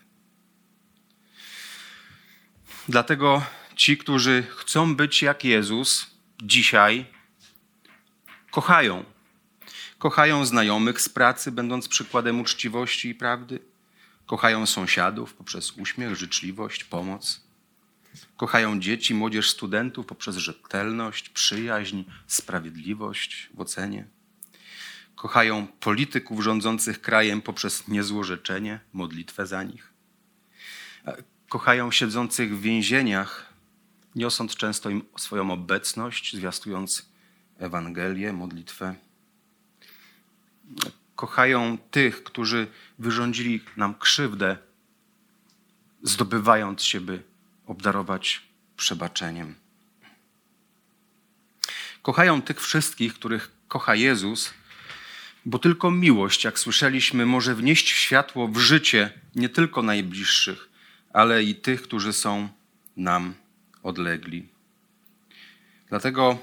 Dlatego 2.89 3.45
ci, 3.75 3.97
którzy 3.97 4.43
chcą 4.55 4.95
być 4.95 5.21
jak 5.21 5.43
Jezus, 5.43 6.07
dzisiaj 6.41 7.05
kochają 8.51 9.05
Kochają 9.97 10.45
znajomych 10.45 11.01
z 11.01 11.09
pracy, 11.09 11.51
będąc 11.51 11.87
przykładem 11.87 12.39
uczciwości 12.39 13.09
i 13.09 13.15
prawdy. 13.15 13.59
Kochają 14.25 14.65
sąsiadów 14.65 15.33
poprzez 15.33 15.71
uśmiech, 15.71 16.15
życzliwość, 16.15 16.83
pomoc. 16.83 17.41
Kochają 18.37 18.79
dzieci, 18.79 19.13
młodzież, 19.13 19.49
studentów 19.49 20.05
poprzez 20.05 20.37
rzetelność, 20.37 21.29
przyjaźń, 21.29 22.03
sprawiedliwość 22.27 23.49
w 23.53 23.59
ocenie. 23.59 24.07
Kochają 25.15 25.67
polityków 25.67 26.43
rządzących 26.43 27.01
krajem 27.01 27.41
poprzez 27.41 27.87
niezłorzeczenie, 27.87 28.79
modlitwę 28.93 29.47
za 29.47 29.63
nich. 29.63 29.93
Kochają 31.49 31.91
siedzących 31.91 32.57
w 32.57 32.61
więzieniach, 32.61 33.53
niosąc 34.15 34.55
często 34.55 34.89
im 34.89 35.03
swoją 35.17 35.51
obecność, 35.51 36.35
zwiastując 36.35 37.09
Ewangelię, 37.59 38.33
modlitwę 38.33 38.95
kochają 41.15 41.77
tych, 41.77 42.23
którzy 42.23 42.67
wyrządzili 42.99 43.61
nam 43.77 43.95
krzywdę, 43.95 44.57
zdobywając 46.03 46.83
się, 46.83 47.01
by 47.01 47.23
obdarować 47.65 48.41
przebaczeniem. 48.77 49.55
Kochają 52.01 52.41
tych 52.41 52.61
wszystkich, 52.61 53.13
których 53.13 53.51
kocha 53.67 53.95
Jezus, 53.95 54.53
bo 55.45 55.59
tylko 55.59 55.91
miłość, 55.91 56.43
jak 56.43 56.59
słyszeliśmy, 56.59 57.25
może 57.25 57.55
wnieść 57.55 57.89
światło 57.89 58.47
w 58.47 58.57
życie 58.57 59.11
nie 59.35 59.49
tylko 59.49 59.81
najbliższych, 59.81 60.69
ale 61.13 61.43
i 61.43 61.55
tych, 61.55 61.81
którzy 61.81 62.13
są 62.13 62.49
nam 62.97 63.33
odlegli. 63.83 64.47
Dlatego, 65.89 66.37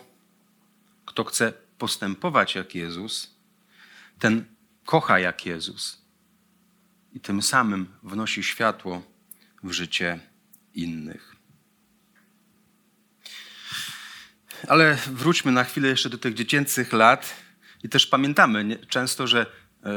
kto 1.06 1.24
chce 1.24 1.52
postępować 1.78 2.54
jak 2.54 2.74
Jezus, 2.74 3.34
ten 4.18 4.44
kocha 4.84 5.18
jak 5.18 5.46
Jezus 5.46 6.02
i 7.12 7.20
tym 7.20 7.42
samym 7.42 7.86
wnosi 8.02 8.42
światło 8.42 9.02
w 9.62 9.72
życie 9.72 10.20
innych. 10.74 11.36
Ale 14.68 14.98
wróćmy 15.06 15.52
na 15.52 15.64
chwilę 15.64 15.88
jeszcze 15.88 16.10
do 16.10 16.18
tych 16.18 16.34
dziecięcych 16.34 16.92
lat 16.92 17.41
i 17.84 17.88
też 17.88 18.06
pamiętamy 18.06 18.78
często, 18.88 19.26
że, 19.26 19.46
e, 19.84 19.90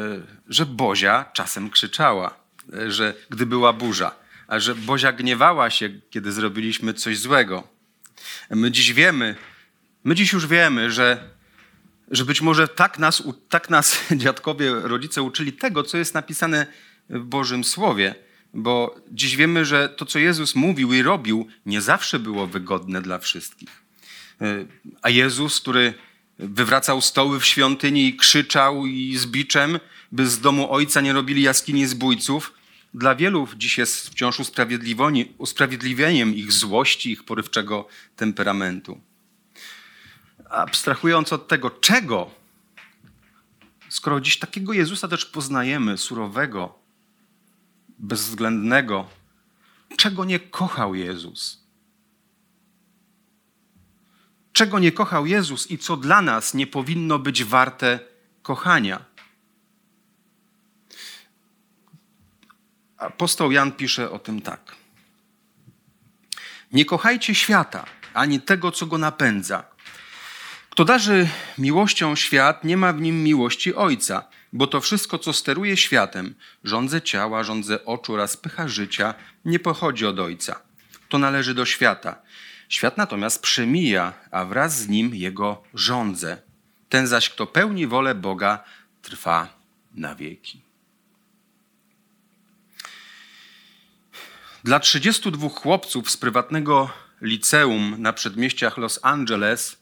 że 0.49 0.65
Bozia 0.65 1.25
czasem 1.33 1.69
krzyczała, 1.69 2.39
e, 2.73 2.91
że 2.91 3.13
gdy 3.29 3.45
była 3.45 3.73
burza, 3.73 4.15
a 4.47 4.59
że 4.59 4.75
Bozia 4.75 5.11
gniewała 5.11 5.69
się, 5.69 5.89
kiedy 6.09 6.31
zrobiliśmy 6.31 6.93
coś 6.93 7.19
złego. 7.19 7.67
My 8.49 8.71
dziś 8.71 8.93
wiemy, 8.93 9.35
my 10.03 10.15
dziś 10.15 10.33
już 10.33 10.47
wiemy, 10.47 10.91
że 10.91 11.35
że 12.11 12.25
być 12.25 12.41
może 12.41 12.67
tak 12.67 12.99
nas, 12.99 13.23
tak 13.49 13.69
nas 13.69 13.99
dziadkowie, 14.23 14.73
rodzice 14.73 15.21
uczyli 15.21 15.53
tego, 15.53 15.83
co 15.83 15.97
jest 15.97 16.13
napisane 16.13 16.67
w 17.09 17.23
Bożym 17.23 17.63
Słowie. 17.63 18.15
Bo 18.53 18.95
dziś 19.11 19.35
wiemy, 19.35 19.65
że 19.65 19.89
to, 19.89 20.05
co 20.05 20.19
Jezus 20.19 20.55
mówił 20.55 20.93
i 20.93 21.01
robił, 21.01 21.47
nie 21.65 21.81
zawsze 21.81 22.19
było 22.19 22.47
wygodne 22.47 23.01
dla 23.01 23.19
wszystkich. 23.19 23.69
E, 24.41 24.65
a 25.01 25.09
Jezus, 25.09 25.61
który 25.61 25.93
wywracał 26.39 27.01
stoły 27.01 27.39
w 27.39 27.45
świątyni 27.45 28.07
i 28.07 28.17
krzyczał 28.17 28.85
i 28.85 29.17
z 29.17 29.25
biczem, 29.25 29.79
by 30.11 30.27
z 30.27 30.39
domu 30.39 30.71
ojca 30.71 31.01
nie 31.01 31.13
robili 31.13 31.41
jaskini 31.41 31.87
zbójców, 31.87 32.53
dla 32.93 33.15
wielu 33.15 33.47
dziś 33.57 33.77
jest 33.77 34.09
wciąż 34.09 34.39
usprawiedliwieniem 35.37 36.35
ich 36.35 36.51
złości, 36.51 37.11
ich 37.11 37.23
porywczego 37.23 37.87
temperamentu. 38.15 39.01
Abstrahując 40.49 41.33
od 41.33 41.47
tego, 41.47 41.69
czego, 41.69 42.31
skoro 43.89 44.21
dziś 44.21 44.39
takiego 44.39 44.73
Jezusa 44.73 45.07
też 45.07 45.25
poznajemy, 45.25 45.97
surowego, 45.97 46.79
bezwzględnego, 47.99 49.09
czego 49.97 50.25
nie 50.25 50.39
kochał 50.39 50.95
Jezus? 50.95 51.64
Czego 54.55 54.79
nie 54.79 54.91
kochał 54.91 55.25
Jezus 55.25 55.71
i 55.71 55.77
co 55.77 55.97
dla 55.97 56.21
nas 56.21 56.53
nie 56.53 56.67
powinno 56.67 57.19
być 57.19 57.43
warte 57.43 57.99
kochania? 58.41 59.05
Apostoł 62.97 63.51
Jan 63.51 63.71
pisze 63.71 64.11
o 64.11 64.19
tym 64.19 64.41
tak. 64.41 64.75
Nie 66.71 66.85
kochajcie 66.85 67.35
świata, 67.35 67.85
ani 68.13 68.41
tego, 68.41 68.71
co 68.71 68.85
go 68.85 68.97
napędza. 68.97 69.63
Kto 70.69 70.85
darzy 70.85 71.27
miłością 71.57 72.15
świat, 72.15 72.63
nie 72.63 72.77
ma 72.77 72.93
w 72.93 73.01
nim 73.01 73.23
miłości 73.23 73.75
Ojca, 73.75 74.23
bo 74.53 74.67
to 74.67 74.81
wszystko, 74.81 75.19
co 75.19 75.33
steruje 75.33 75.77
światem, 75.77 76.35
rządze 76.63 77.01
ciała, 77.01 77.43
rządze 77.43 77.85
oczu 77.85 78.13
oraz 78.13 78.37
pycha 78.37 78.67
życia, 78.67 79.13
nie 79.45 79.59
pochodzi 79.59 80.05
od 80.05 80.19
Ojca. 80.19 80.61
To 81.09 81.17
należy 81.17 81.53
do 81.53 81.65
świata. 81.65 82.24
Świat 82.69 82.97
natomiast 82.97 83.41
przemija, 83.41 84.13
a 84.31 84.45
wraz 84.45 84.77
z 84.77 84.87
nim 84.87 85.15
jego 85.15 85.63
rządze. 85.73 86.41
Ten 86.89 87.07
zaś, 87.07 87.29
kto 87.29 87.47
pełni 87.47 87.87
wolę 87.87 88.15
Boga, 88.15 88.63
trwa 89.01 89.47
na 89.93 90.15
wieki. 90.15 90.61
Dla 94.63 94.79
32 94.79 95.49
chłopców 95.49 96.11
z 96.11 96.17
prywatnego 96.17 96.89
liceum 97.21 97.95
na 97.99 98.13
przedmieściach 98.13 98.77
Los 98.77 98.99
Angeles 99.03 99.77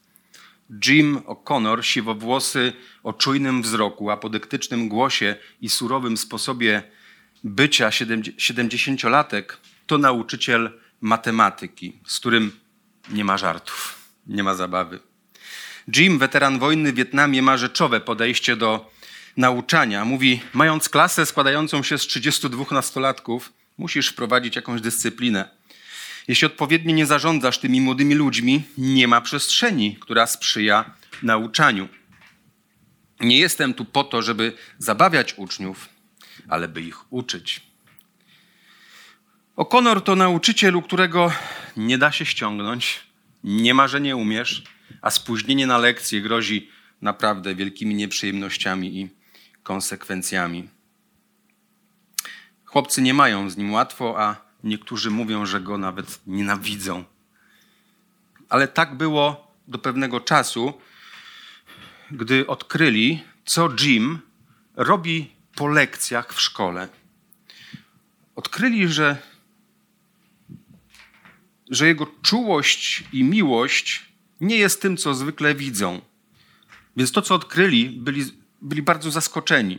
Jim 0.86 1.18
O'Connor, 1.18 1.82
siwowłosy 1.82 2.72
o 3.02 3.12
czujnym 3.12 3.62
wzroku, 3.62 4.10
apodyktycznym 4.10 4.88
głosie 4.88 5.36
i 5.60 5.68
surowym 5.68 6.16
sposobie 6.16 6.82
bycia 7.44 7.88
70-latek, 7.88 9.44
to 9.86 9.98
nauczyciel 9.98 10.80
matematyki, 11.00 11.92
z 12.06 12.20
którym 12.20 12.52
nie 13.08 13.24
ma 13.24 13.38
żartów, 13.38 13.94
nie 14.26 14.42
ma 14.42 14.54
zabawy. 14.54 15.00
Jim, 15.96 16.18
weteran 16.18 16.58
wojny 16.58 16.92
w 16.92 16.94
Wietnamie, 16.94 17.42
ma 17.42 17.56
rzeczowe 17.56 18.00
podejście 18.00 18.56
do 18.56 18.90
nauczania. 19.36 20.04
Mówi, 20.04 20.40
mając 20.52 20.88
klasę 20.88 21.26
składającą 21.26 21.82
się 21.82 21.98
z 21.98 22.06
32 22.06 22.64
nastolatków, 22.70 23.52
musisz 23.78 24.08
wprowadzić 24.08 24.56
jakąś 24.56 24.80
dyscyplinę. 24.80 25.48
Jeśli 26.28 26.46
odpowiednio 26.46 26.94
nie 26.94 27.06
zarządzasz 27.06 27.58
tymi 27.58 27.80
młodymi 27.80 28.14
ludźmi, 28.14 28.62
nie 28.78 29.08
ma 29.08 29.20
przestrzeni, 29.20 29.96
która 30.00 30.26
sprzyja 30.26 30.90
nauczaniu. 31.22 31.88
Nie 33.20 33.38
jestem 33.38 33.74
tu 33.74 33.84
po 33.84 34.04
to, 34.04 34.22
żeby 34.22 34.52
zabawiać 34.78 35.34
uczniów, 35.38 35.88
ale 36.48 36.68
by 36.68 36.82
ich 36.82 37.12
uczyć. 37.12 37.73
O'Connor 39.56 40.02
to 40.02 40.16
nauczyciel, 40.16 40.76
u 40.76 40.82
którego 40.82 41.32
nie 41.76 41.98
da 41.98 42.12
się 42.12 42.26
ściągnąć, 42.26 43.00
nie 43.44 43.74
ma, 43.74 43.88
że 43.88 44.00
nie 44.00 44.16
umiesz, 44.16 44.64
a 45.02 45.10
spóźnienie 45.10 45.66
na 45.66 45.78
lekcję 45.78 46.20
grozi 46.20 46.70
naprawdę 47.02 47.54
wielkimi 47.54 47.94
nieprzyjemnościami 47.94 49.00
i 49.00 49.08
konsekwencjami. 49.62 50.68
Chłopcy 52.64 53.02
nie 53.02 53.14
mają 53.14 53.50
z 53.50 53.56
nim 53.56 53.72
łatwo, 53.72 54.22
a 54.22 54.36
niektórzy 54.64 55.10
mówią, 55.10 55.46
że 55.46 55.60
go 55.60 55.78
nawet 55.78 56.20
nienawidzą. 56.26 57.04
Ale 58.48 58.68
tak 58.68 58.96
było 58.96 59.54
do 59.68 59.78
pewnego 59.78 60.20
czasu, 60.20 60.80
gdy 62.10 62.46
odkryli, 62.46 63.24
co 63.44 63.70
Jim 63.80 64.18
robi 64.76 65.30
po 65.54 65.68
lekcjach 65.68 66.34
w 66.34 66.40
szkole. 66.40 66.88
Odkryli, 68.36 68.88
że, 68.88 69.16
że 71.70 71.86
jego 71.86 72.06
czułość 72.22 73.04
i 73.12 73.24
miłość 73.24 74.04
nie 74.40 74.56
jest 74.56 74.82
tym, 74.82 74.96
co 74.96 75.14
zwykle 75.14 75.54
widzą. 75.54 76.00
Więc 76.96 77.12
to, 77.12 77.22
co 77.22 77.34
odkryli, 77.34 77.90
byli, 77.90 78.24
byli 78.62 78.82
bardzo 78.82 79.10
zaskoczeni. 79.10 79.78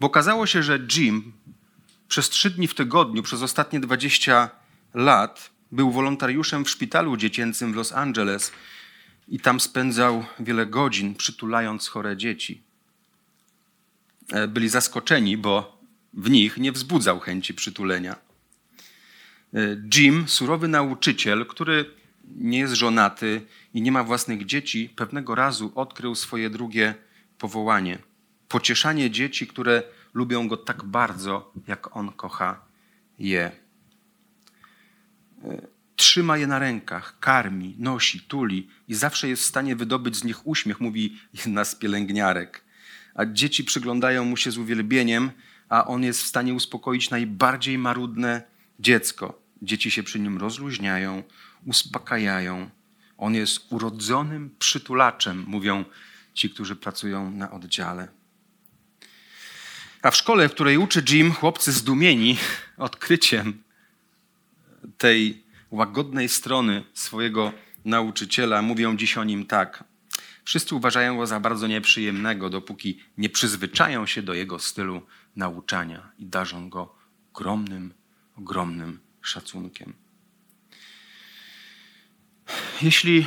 Bo 0.00 0.06
okazało 0.06 0.46
się, 0.46 0.62
że 0.62 0.78
Jim 0.96 1.32
przez 2.08 2.28
trzy 2.30 2.50
dni 2.50 2.68
w 2.68 2.74
tygodniu, 2.74 3.22
przez 3.22 3.42
ostatnie 3.42 3.80
20 3.80 4.50
lat, 4.94 5.50
był 5.72 5.90
wolontariuszem 5.90 6.64
w 6.64 6.70
szpitalu 6.70 7.16
dziecięcym 7.16 7.72
w 7.72 7.76
Los 7.76 7.92
Angeles 7.92 8.52
i 9.28 9.40
tam 9.40 9.60
spędzał 9.60 10.24
wiele 10.38 10.66
godzin, 10.66 11.14
przytulając 11.14 11.88
chore 11.88 12.16
dzieci. 12.16 12.62
E, 14.32 14.48
byli 14.48 14.68
zaskoczeni, 14.68 15.36
bo 15.36 15.82
w 16.14 16.30
nich 16.30 16.56
nie 16.56 16.72
wzbudzał 16.72 17.20
chęci 17.20 17.54
przytulenia. 17.54 18.16
E, 19.54 19.76
Jim, 19.94 20.28
surowy 20.28 20.68
nauczyciel, 20.68 21.46
który 21.46 21.90
nie 22.36 22.58
jest 22.58 22.74
żonaty 22.74 23.42
i 23.74 23.82
nie 23.82 23.92
ma 23.92 24.04
własnych 24.04 24.46
dzieci, 24.46 24.88
pewnego 24.96 25.34
razu 25.34 25.72
odkrył 25.74 26.14
swoje 26.14 26.50
drugie 26.50 26.94
powołanie. 27.38 27.98
Pocieszanie 28.48 29.10
dzieci, 29.10 29.46
które 29.46 29.82
lubią 30.14 30.48
go 30.48 30.56
tak 30.56 30.84
bardzo, 30.84 31.52
jak 31.66 31.96
on 31.96 32.12
kocha 32.12 32.60
je. 33.18 33.52
E, 35.44 35.66
trzyma 35.96 36.36
je 36.36 36.46
na 36.46 36.58
rękach, 36.58 37.18
karmi, 37.20 37.74
nosi, 37.78 38.20
tuli 38.20 38.68
i 38.88 38.94
zawsze 38.94 39.28
jest 39.28 39.42
w 39.42 39.46
stanie 39.46 39.76
wydobyć 39.76 40.16
z 40.16 40.24
nich 40.24 40.46
uśmiech, 40.46 40.80
mówi 40.80 41.18
jedna 41.44 41.64
z 41.64 41.74
pielęgniarek. 41.74 42.64
A 43.14 43.26
dzieci 43.26 43.64
przyglądają 43.64 44.24
mu 44.24 44.36
się 44.36 44.50
z 44.50 44.58
uwielbieniem, 44.58 45.30
a 45.68 45.86
on 45.86 46.02
jest 46.02 46.22
w 46.22 46.26
stanie 46.26 46.54
uspokoić 46.54 47.10
najbardziej 47.10 47.78
marudne 47.78 48.42
dziecko. 48.80 49.43
Dzieci 49.64 49.90
się 49.90 50.02
przy 50.02 50.20
nim 50.20 50.38
rozluźniają, 50.38 51.22
uspokajają. 51.66 52.70
On 53.18 53.34
jest 53.34 53.72
urodzonym 53.72 54.56
przytulaczem, 54.58 55.44
mówią 55.46 55.84
ci, 56.34 56.50
którzy 56.50 56.76
pracują 56.76 57.30
na 57.30 57.50
oddziale. 57.50 58.08
A 60.02 60.10
w 60.10 60.16
szkole, 60.16 60.48
w 60.48 60.52
której 60.52 60.78
uczy 60.78 61.02
Jim, 61.08 61.32
chłopcy 61.32 61.72
zdumieni 61.72 62.38
odkryciem 62.76 63.62
tej 64.98 65.44
łagodnej 65.70 66.28
strony 66.28 66.84
swojego 66.94 67.52
nauczyciela, 67.84 68.62
mówią 68.62 68.96
dziś 68.96 69.18
o 69.18 69.24
nim 69.24 69.46
tak. 69.46 69.84
Wszyscy 70.44 70.74
uważają 70.74 71.16
go 71.16 71.26
za 71.26 71.40
bardzo 71.40 71.66
nieprzyjemnego, 71.66 72.50
dopóki 72.50 72.98
nie 73.18 73.30
przyzwyczają 73.30 74.06
się 74.06 74.22
do 74.22 74.34
jego 74.34 74.58
stylu 74.58 75.02
nauczania 75.36 76.12
i 76.18 76.26
darzą 76.26 76.68
go 76.68 76.94
ogromnym, 77.30 77.94
ogromnym 78.36 79.03
szacunkiem. 79.26 79.94
Jeśli 82.82 83.26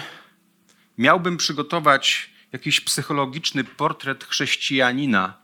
miałbym 0.98 1.38
przygotować 1.38 2.30
jakiś 2.52 2.82
psychologiczny 2.82 3.64
portret 3.64 4.24
chrześcijanina, 4.24 5.38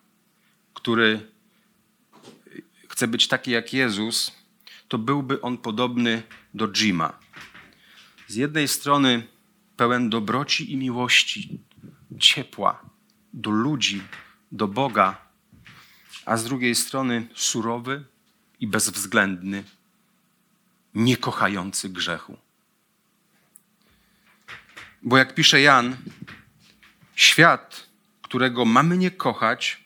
który 0.74 1.28
chce 2.90 3.08
być 3.08 3.28
taki 3.28 3.52
jak 3.52 3.74
Jezus, 3.74 4.32
to 4.88 4.98
byłby 4.98 5.42
on 5.42 5.58
podobny 5.58 6.24
do 6.54 6.68
Jima. 6.68 7.20
Z 8.28 8.36
jednej 8.36 8.68
strony 8.68 9.28
pełen 9.78 10.10
dobroci 10.10 10.72
i 10.72 10.78
miłości, 10.78 11.60
ciepła 12.20 12.90
do 13.34 13.50
ludzi, 13.52 14.02
do 14.52 14.68
Boga, 14.68 15.22
a 16.26 16.38
z 16.38 16.44
drugiej 16.44 16.76
strony 16.76 17.28
surowy 17.36 18.04
i 18.60 18.68
bezwzględny, 18.68 19.64
niekochający 20.96 21.90
grzechu. 21.90 22.38
Bo 25.02 25.18
jak 25.18 25.36
pisze 25.36 25.62
Jan, 25.62 25.98
świat, 27.16 27.88
którego 28.22 28.66
mamy 28.66 28.98
nie 28.98 29.12
kochać, 29.12 29.84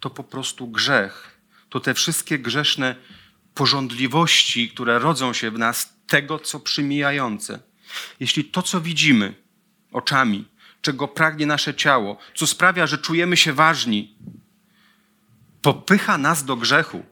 to 0.00 0.10
po 0.10 0.24
prostu 0.24 0.66
grzech. 0.66 1.40
To 1.68 1.80
te 1.80 1.94
wszystkie 1.94 2.38
grzeszne 2.38 2.96
porządliwości, 3.54 4.70
które 4.70 4.98
rodzą 4.98 5.32
się 5.32 5.50
w 5.50 5.58
nas, 5.58 5.96
tego, 6.06 6.38
co 6.38 6.60
przymijające. 6.60 7.58
Jeśli 8.20 8.44
to, 8.44 8.62
co 8.62 8.80
widzimy 8.80 9.34
oczami, 9.92 10.44
czego 10.82 11.08
pragnie 11.08 11.46
nasze 11.46 11.74
ciało, 11.74 12.18
co 12.34 12.46
sprawia, 12.46 12.86
że 12.86 12.98
czujemy 12.98 13.36
się 13.36 13.52
ważni, 13.52 14.16
popycha 15.62 16.18
nas 16.18 16.44
do 16.44 16.56
grzechu, 16.56 17.04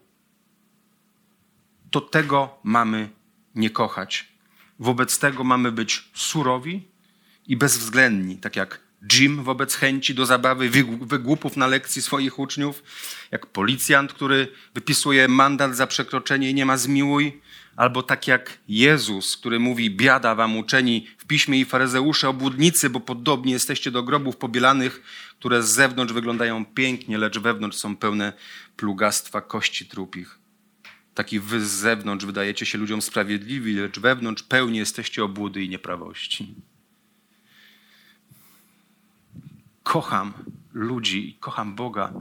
to 1.94 2.00
tego 2.00 2.58
mamy 2.62 3.08
nie 3.54 3.70
kochać. 3.70 4.28
Wobec 4.78 5.18
tego 5.18 5.44
mamy 5.44 5.72
być 5.72 6.08
surowi 6.14 6.88
i 7.46 7.56
bezwzględni, 7.56 8.36
tak 8.36 8.56
jak 8.56 8.80
Jim 9.12 9.44
wobec 9.44 9.74
chęci 9.74 10.14
do 10.14 10.26
zabawy, 10.26 10.70
wygłupów 11.00 11.56
na 11.56 11.66
lekcji 11.66 12.02
swoich 12.02 12.38
uczniów, 12.38 12.82
jak 13.30 13.46
policjant, 13.46 14.12
który 14.12 14.48
wypisuje 14.74 15.28
mandat 15.28 15.76
za 15.76 15.86
przekroczenie 15.86 16.50
i 16.50 16.54
nie 16.54 16.66
ma 16.66 16.76
zmiłuj, 16.76 17.40
albo 17.76 18.02
tak 18.02 18.28
jak 18.28 18.58
Jezus, 18.68 19.36
który 19.36 19.60
mówi: 19.60 19.90
Biada 19.90 20.34
wam 20.34 20.56
uczeni 20.56 21.06
w 21.18 21.24
piśmie 21.24 21.60
i 21.60 21.64
faryzeusze, 21.64 22.28
obłudnicy, 22.28 22.90
bo 22.90 23.00
podobnie 23.00 23.52
jesteście 23.52 23.90
do 23.90 24.02
grobów 24.02 24.36
pobielanych, 24.36 25.02
które 25.38 25.62
z 25.62 25.70
zewnątrz 25.70 26.12
wyglądają 26.12 26.64
pięknie, 26.64 27.18
lecz 27.18 27.38
wewnątrz 27.38 27.76
są 27.76 27.96
pełne 27.96 28.32
plugastwa 28.76 29.40
kości 29.40 29.86
trupich. 29.86 30.43
Taki 31.14 31.40
wy 31.40 31.66
z 31.66 31.70
zewnątrz 31.70 32.26
wydajecie 32.26 32.66
się 32.66 32.78
ludziom 32.78 33.02
sprawiedliwi, 33.02 33.74
lecz 33.74 33.98
wewnątrz 33.98 34.42
pełni 34.42 34.78
jesteście 34.78 35.24
obłudy 35.24 35.62
i 35.62 35.68
nieprawości. 35.68 36.54
Kocham 39.82 40.32
ludzi, 40.72 41.36
kocham 41.40 41.74
Boga, 41.74 42.12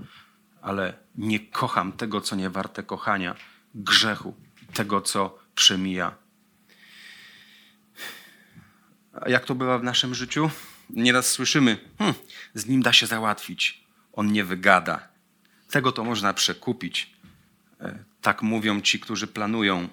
ale 0.62 0.93
nie 1.15 1.39
kocham 1.39 1.91
tego, 1.91 2.21
co 2.21 2.36
nie 2.36 2.49
warte 2.49 2.84
kochania, 2.84 3.36
grzechu, 3.75 4.36
tego, 4.73 5.01
co 5.01 5.39
przemija. 5.56 6.15
A 9.21 9.29
jak 9.29 9.45
to 9.45 9.56
bywa 9.56 9.79
w 9.79 9.84
naszym 9.84 10.15
życiu? 10.15 10.49
Nieraz 10.89 11.32
słyszymy, 11.32 11.77
hm, 11.99 12.13
z 12.53 12.65
nim 12.65 12.82
da 12.82 12.93
się 12.93 13.08
załatwić, 13.08 13.84
on 14.13 14.32
nie 14.32 14.43
wygada. 14.43 15.08
Tego 15.69 15.91
to 15.91 16.03
można 16.03 16.34
przekupić. 16.34 17.13
Tak 18.23 18.41
mówią 18.41 18.81
ci, 18.81 18.99
którzy 18.99 19.27
planują 19.27 19.88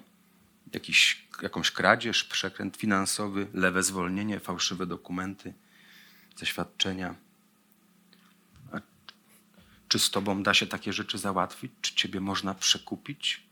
jakiś, 0.73 1.27
jakąś 1.41 1.71
kradzież, 1.71 2.23
przekręt 2.23 2.77
finansowy, 2.77 3.47
lewe 3.53 3.83
zwolnienie, 3.83 4.39
fałszywe 4.39 4.85
dokumenty, 4.85 5.53
zaświadczenia. 6.37 7.15
A 8.71 8.77
czy 9.87 9.99
z 9.99 10.11
tobą 10.11 10.43
da 10.43 10.53
się 10.53 10.67
takie 10.67 10.93
rzeczy 10.93 11.17
załatwić? 11.17 11.71
Czy 11.81 11.95
ciebie 11.95 12.19
można 12.19 12.53
przekupić? 12.53 13.43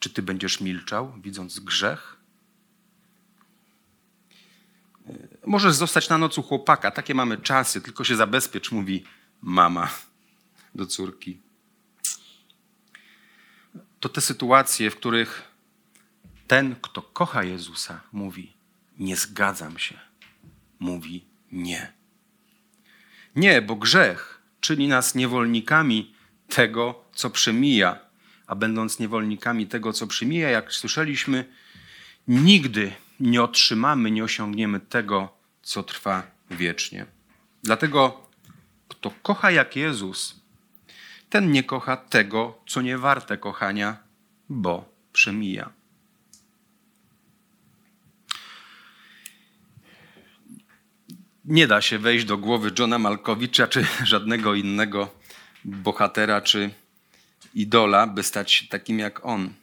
Czy 0.00 0.10
ty 0.10 0.22
będziesz 0.22 0.60
milczał, 0.60 1.12
widząc 1.22 1.60
grzech? 1.60 2.16
E, 5.08 5.12
możesz 5.46 5.74
zostać 5.74 6.08
na 6.08 6.18
noc 6.18 6.38
u 6.38 6.42
chłopaka, 6.42 6.90
takie 6.90 7.14
mamy 7.14 7.36
czasy, 7.36 7.80
tylko 7.80 8.04
się 8.04 8.16
zabezpiecz, 8.16 8.72
mówi 8.72 9.04
mama 9.42 9.90
do 10.74 10.86
córki 10.86 11.47
to 14.00 14.08
te 14.08 14.20
sytuacje, 14.20 14.90
w 14.90 14.96
których 14.96 15.42
ten, 16.46 16.76
kto 16.82 17.02
kocha 17.02 17.42
Jezusa, 17.42 18.00
mówi: 18.12 18.52
Nie 18.98 19.16
zgadzam 19.16 19.78
się. 19.78 19.98
Mówi: 20.78 21.24
Nie. 21.52 21.92
Nie, 23.36 23.62
bo 23.62 23.76
grzech 23.76 24.42
czyni 24.60 24.88
nas 24.88 25.14
niewolnikami 25.14 26.14
tego, 26.48 27.04
co 27.12 27.30
przemija. 27.30 27.98
A 28.46 28.54
będąc 28.54 28.98
niewolnikami 28.98 29.66
tego, 29.66 29.92
co 29.92 30.06
przemija, 30.06 30.50
jak 30.50 30.72
słyszeliśmy, 30.72 31.44
nigdy 32.28 32.92
nie 33.20 33.42
otrzymamy, 33.42 34.10
nie 34.10 34.24
osiągniemy 34.24 34.80
tego, 34.80 35.38
co 35.62 35.82
trwa 35.82 36.22
wiecznie. 36.50 37.06
Dlatego, 37.62 38.26
kto 38.88 39.12
kocha 39.22 39.50
jak 39.50 39.76
Jezus, 39.76 40.40
ten 41.30 41.52
nie 41.52 41.62
kocha 41.62 41.96
tego, 41.96 42.60
co 42.66 42.82
nie 42.82 42.98
warte 42.98 43.38
kochania, 43.38 43.96
bo 44.48 44.94
przemija. 45.12 45.72
Nie 51.44 51.66
da 51.66 51.82
się 51.82 51.98
wejść 51.98 52.24
do 52.24 52.38
głowy 52.38 52.70
Johna 52.78 52.98
Malkowicza 52.98 53.66
czy 53.66 53.86
żadnego 54.04 54.54
innego 54.54 55.14
bohatera 55.64 56.40
czy 56.40 56.70
idola, 57.54 58.06
by 58.06 58.22
stać 58.22 58.52
się 58.52 58.66
takim 58.66 58.98
jak 58.98 59.26
on. 59.26 59.54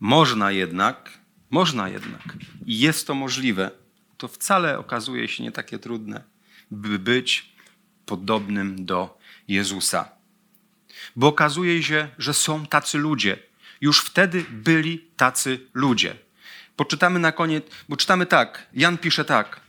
Można 0.00 0.52
jednak, 0.52 1.18
można 1.50 1.88
jednak, 1.88 2.22
i 2.66 2.78
jest 2.78 3.06
to 3.06 3.14
możliwe, 3.14 3.70
to 4.16 4.28
wcale 4.28 4.78
okazuje 4.78 5.28
się 5.28 5.42
nie 5.42 5.52
takie 5.52 5.78
trudne, 5.78 6.22
by 6.70 6.98
być 6.98 7.52
podobnym 8.06 8.86
do 8.86 9.18
Jezusa 9.48 10.17
bo 11.16 11.26
okazuje 11.26 11.82
się, 11.82 12.08
że 12.18 12.34
są 12.34 12.66
tacy 12.66 12.98
ludzie. 12.98 13.36
Już 13.80 14.00
wtedy 14.00 14.44
byli 14.50 15.04
tacy 15.16 15.60
ludzie. 15.74 16.14
Poczytamy 16.76 17.18
na 17.18 17.32
koniec, 17.32 17.64
bo 17.88 17.96
czytamy 17.96 18.26
tak, 18.26 18.66
Jan 18.74 18.98
pisze 18.98 19.24
tak. 19.24 19.60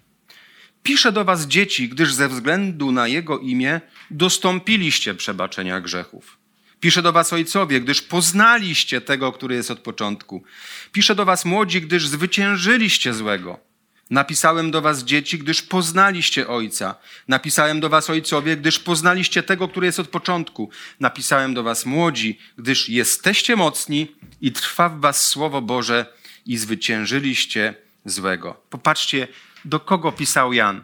Piszę 0.84 1.12
do 1.12 1.26
was 1.26 1.48
dzieci, 1.48 1.90
gdyż 1.90 2.14
ze 2.14 2.30
względu 2.30 2.92
na 2.92 3.08
Jego 3.08 3.40
imię 3.40 3.82
dostąpiliście 4.12 5.16
przebaczenia 5.16 5.82
grzechów. 5.82 6.38
Piszę 6.80 7.02
do 7.02 7.14
was 7.14 7.34
ojcowie, 7.34 7.82
gdyż 7.82 8.02
poznaliście 8.02 9.02
tego, 9.02 9.32
który 9.32 9.56
jest 9.56 9.72
od 9.72 9.80
początku. 9.80 10.44
Piszę 10.92 11.16
do 11.16 11.26
was 11.26 11.46
młodzi, 11.46 11.82
gdyż 11.82 12.08
zwyciężyliście 12.08 13.14
złego. 13.14 13.69
Napisałem 14.10 14.72
do 14.72 14.82
was 14.82 15.04
dzieci, 15.04 15.40
gdyż 15.40 15.62
poznaliście 15.62 16.48
Ojca. 16.48 16.96
Napisałem 17.28 17.80
do 17.80 17.90
was 17.90 18.10
ojcowie, 18.10 18.58
gdyż 18.58 18.80
poznaliście 18.80 19.44
tego, 19.44 19.68
który 19.68 19.86
jest 19.86 20.00
od 20.00 20.08
początku. 20.08 20.70
Napisałem 21.00 21.54
do 21.54 21.64
was 21.64 21.86
młodzi, 21.86 22.40
gdyż 22.58 22.90
jesteście 22.90 23.56
mocni 23.56 24.16
i 24.42 24.52
trwa 24.52 24.90
w 24.90 25.00
was 25.00 25.30
Słowo 25.30 25.62
Boże 25.62 26.14
i 26.46 26.58
zwyciężyliście 26.58 27.76
złego. 28.06 28.62
Popatrzcie, 28.70 29.28
do 29.66 29.80
kogo 29.80 30.12
pisał 30.12 30.54
Jan. 30.54 30.84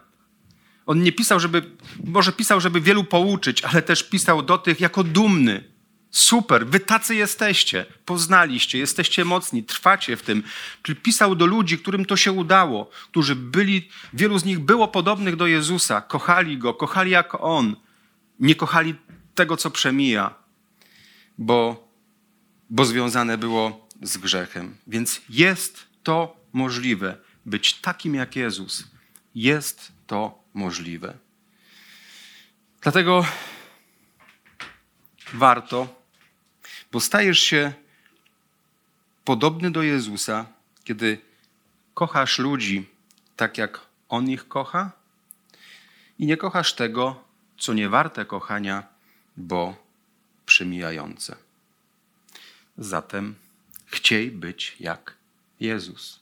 On 0.85 1.03
nie 1.03 1.11
pisał, 1.11 1.39
żeby, 1.39 1.61
może 2.03 2.31
pisał, 2.31 2.61
żeby 2.61 2.81
wielu 2.81 3.03
pouczyć, 3.03 3.61
ale 3.61 3.81
też 3.81 4.03
pisał 4.03 4.41
do 4.41 4.57
tych 4.57 4.79
jako 4.81 5.03
dumny, 5.03 5.63
Super, 6.15 6.67
wy 6.67 6.80
tacy 6.80 7.15
jesteście, 7.15 7.86
poznaliście, 8.06 8.78
jesteście 8.78 9.25
mocni, 9.25 9.63
trwacie 9.63 10.17
w 10.17 10.21
tym. 10.21 10.43
Czyli 10.82 10.95
pisał 10.95 11.36
do 11.36 11.45
ludzi, 11.45 11.78
którym 11.78 12.06
to 12.06 12.17
się 12.17 12.32
udało, 12.32 12.89
którzy 13.12 13.36
byli, 13.36 13.89
wielu 14.13 14.38
z 14.39 14.45
nich 14.45 14.60
było 14.60 14.88
podobnych 14.88 15.36
do 15.36 15.47
Jezusa, 15.47 16.01
kochali 16.01 16.58
go, 16.58 16.73
kochali 16.73 17.12
jak 17.12 17.43
on, 17.43 17.75
nie 18.39 18.56
kochali 18.56 18.95
tego, 19.36 19.58
co 19.58 19.71
przemija, 19.71 20.34
bo, 21.38 21.88
bo 22.69 22.86
związane 22.86 23.38
było 23.38 23.88
z 24.01 24.17
grzechem. 24.17 24.78
Więc 24.88 25.21
jest 25.30 25.86
to 26.04 26.38
możliwe, 26.54 27.17
być 27.45 27.73
takim 27.73 28.15
jak 28.15 28.36
Jezus. 28.36 28.88
Jest 29.36 29.91
to 30.08 30.43
możliwe. 30.54 31.17
Dlatego 32.82 33.25
warto 35.34 36.04
bo 36.95 36.99
stajesz 36.99 37.39
się 37.39 37.73
podobny 39.25 39.71
do 39.71 39.84
Jezusa, 39.84 40.45
kiedy 40.84 41.17
kochasz 41.93 42.39
ludzi 42.39 42.89
tak, 43.36 43.58
jak 43.58 43.81
On 44.10 44.29
ich 44.29 44.47
kocha 44.47 44.91
i 46.19 46.25
nie 46.25 46.38
kochasz 46.38 46.73
tego, 46.73 47.23
co 47.58 47.73
nie 47.73 47.89
warte 47.89 48.25
kochania, 48.25 48.84
bo 49.38 49.75
przemijające. 50.45 51.36
Zatem 52.77 53.36
chciej 53.86 54.31
być 54.31 54.75
jak 54.79 55.15
Jezus. 55.60 56.19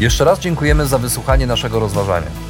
Jeszcze 0.00 0.24
raz 0.24 0.40
dziękujemy 0.40 0.86
za 0.86 0.98
wysłuchanie 0.98 1.46
naszego 1.46 1.80
rozważania. 1.80 2.49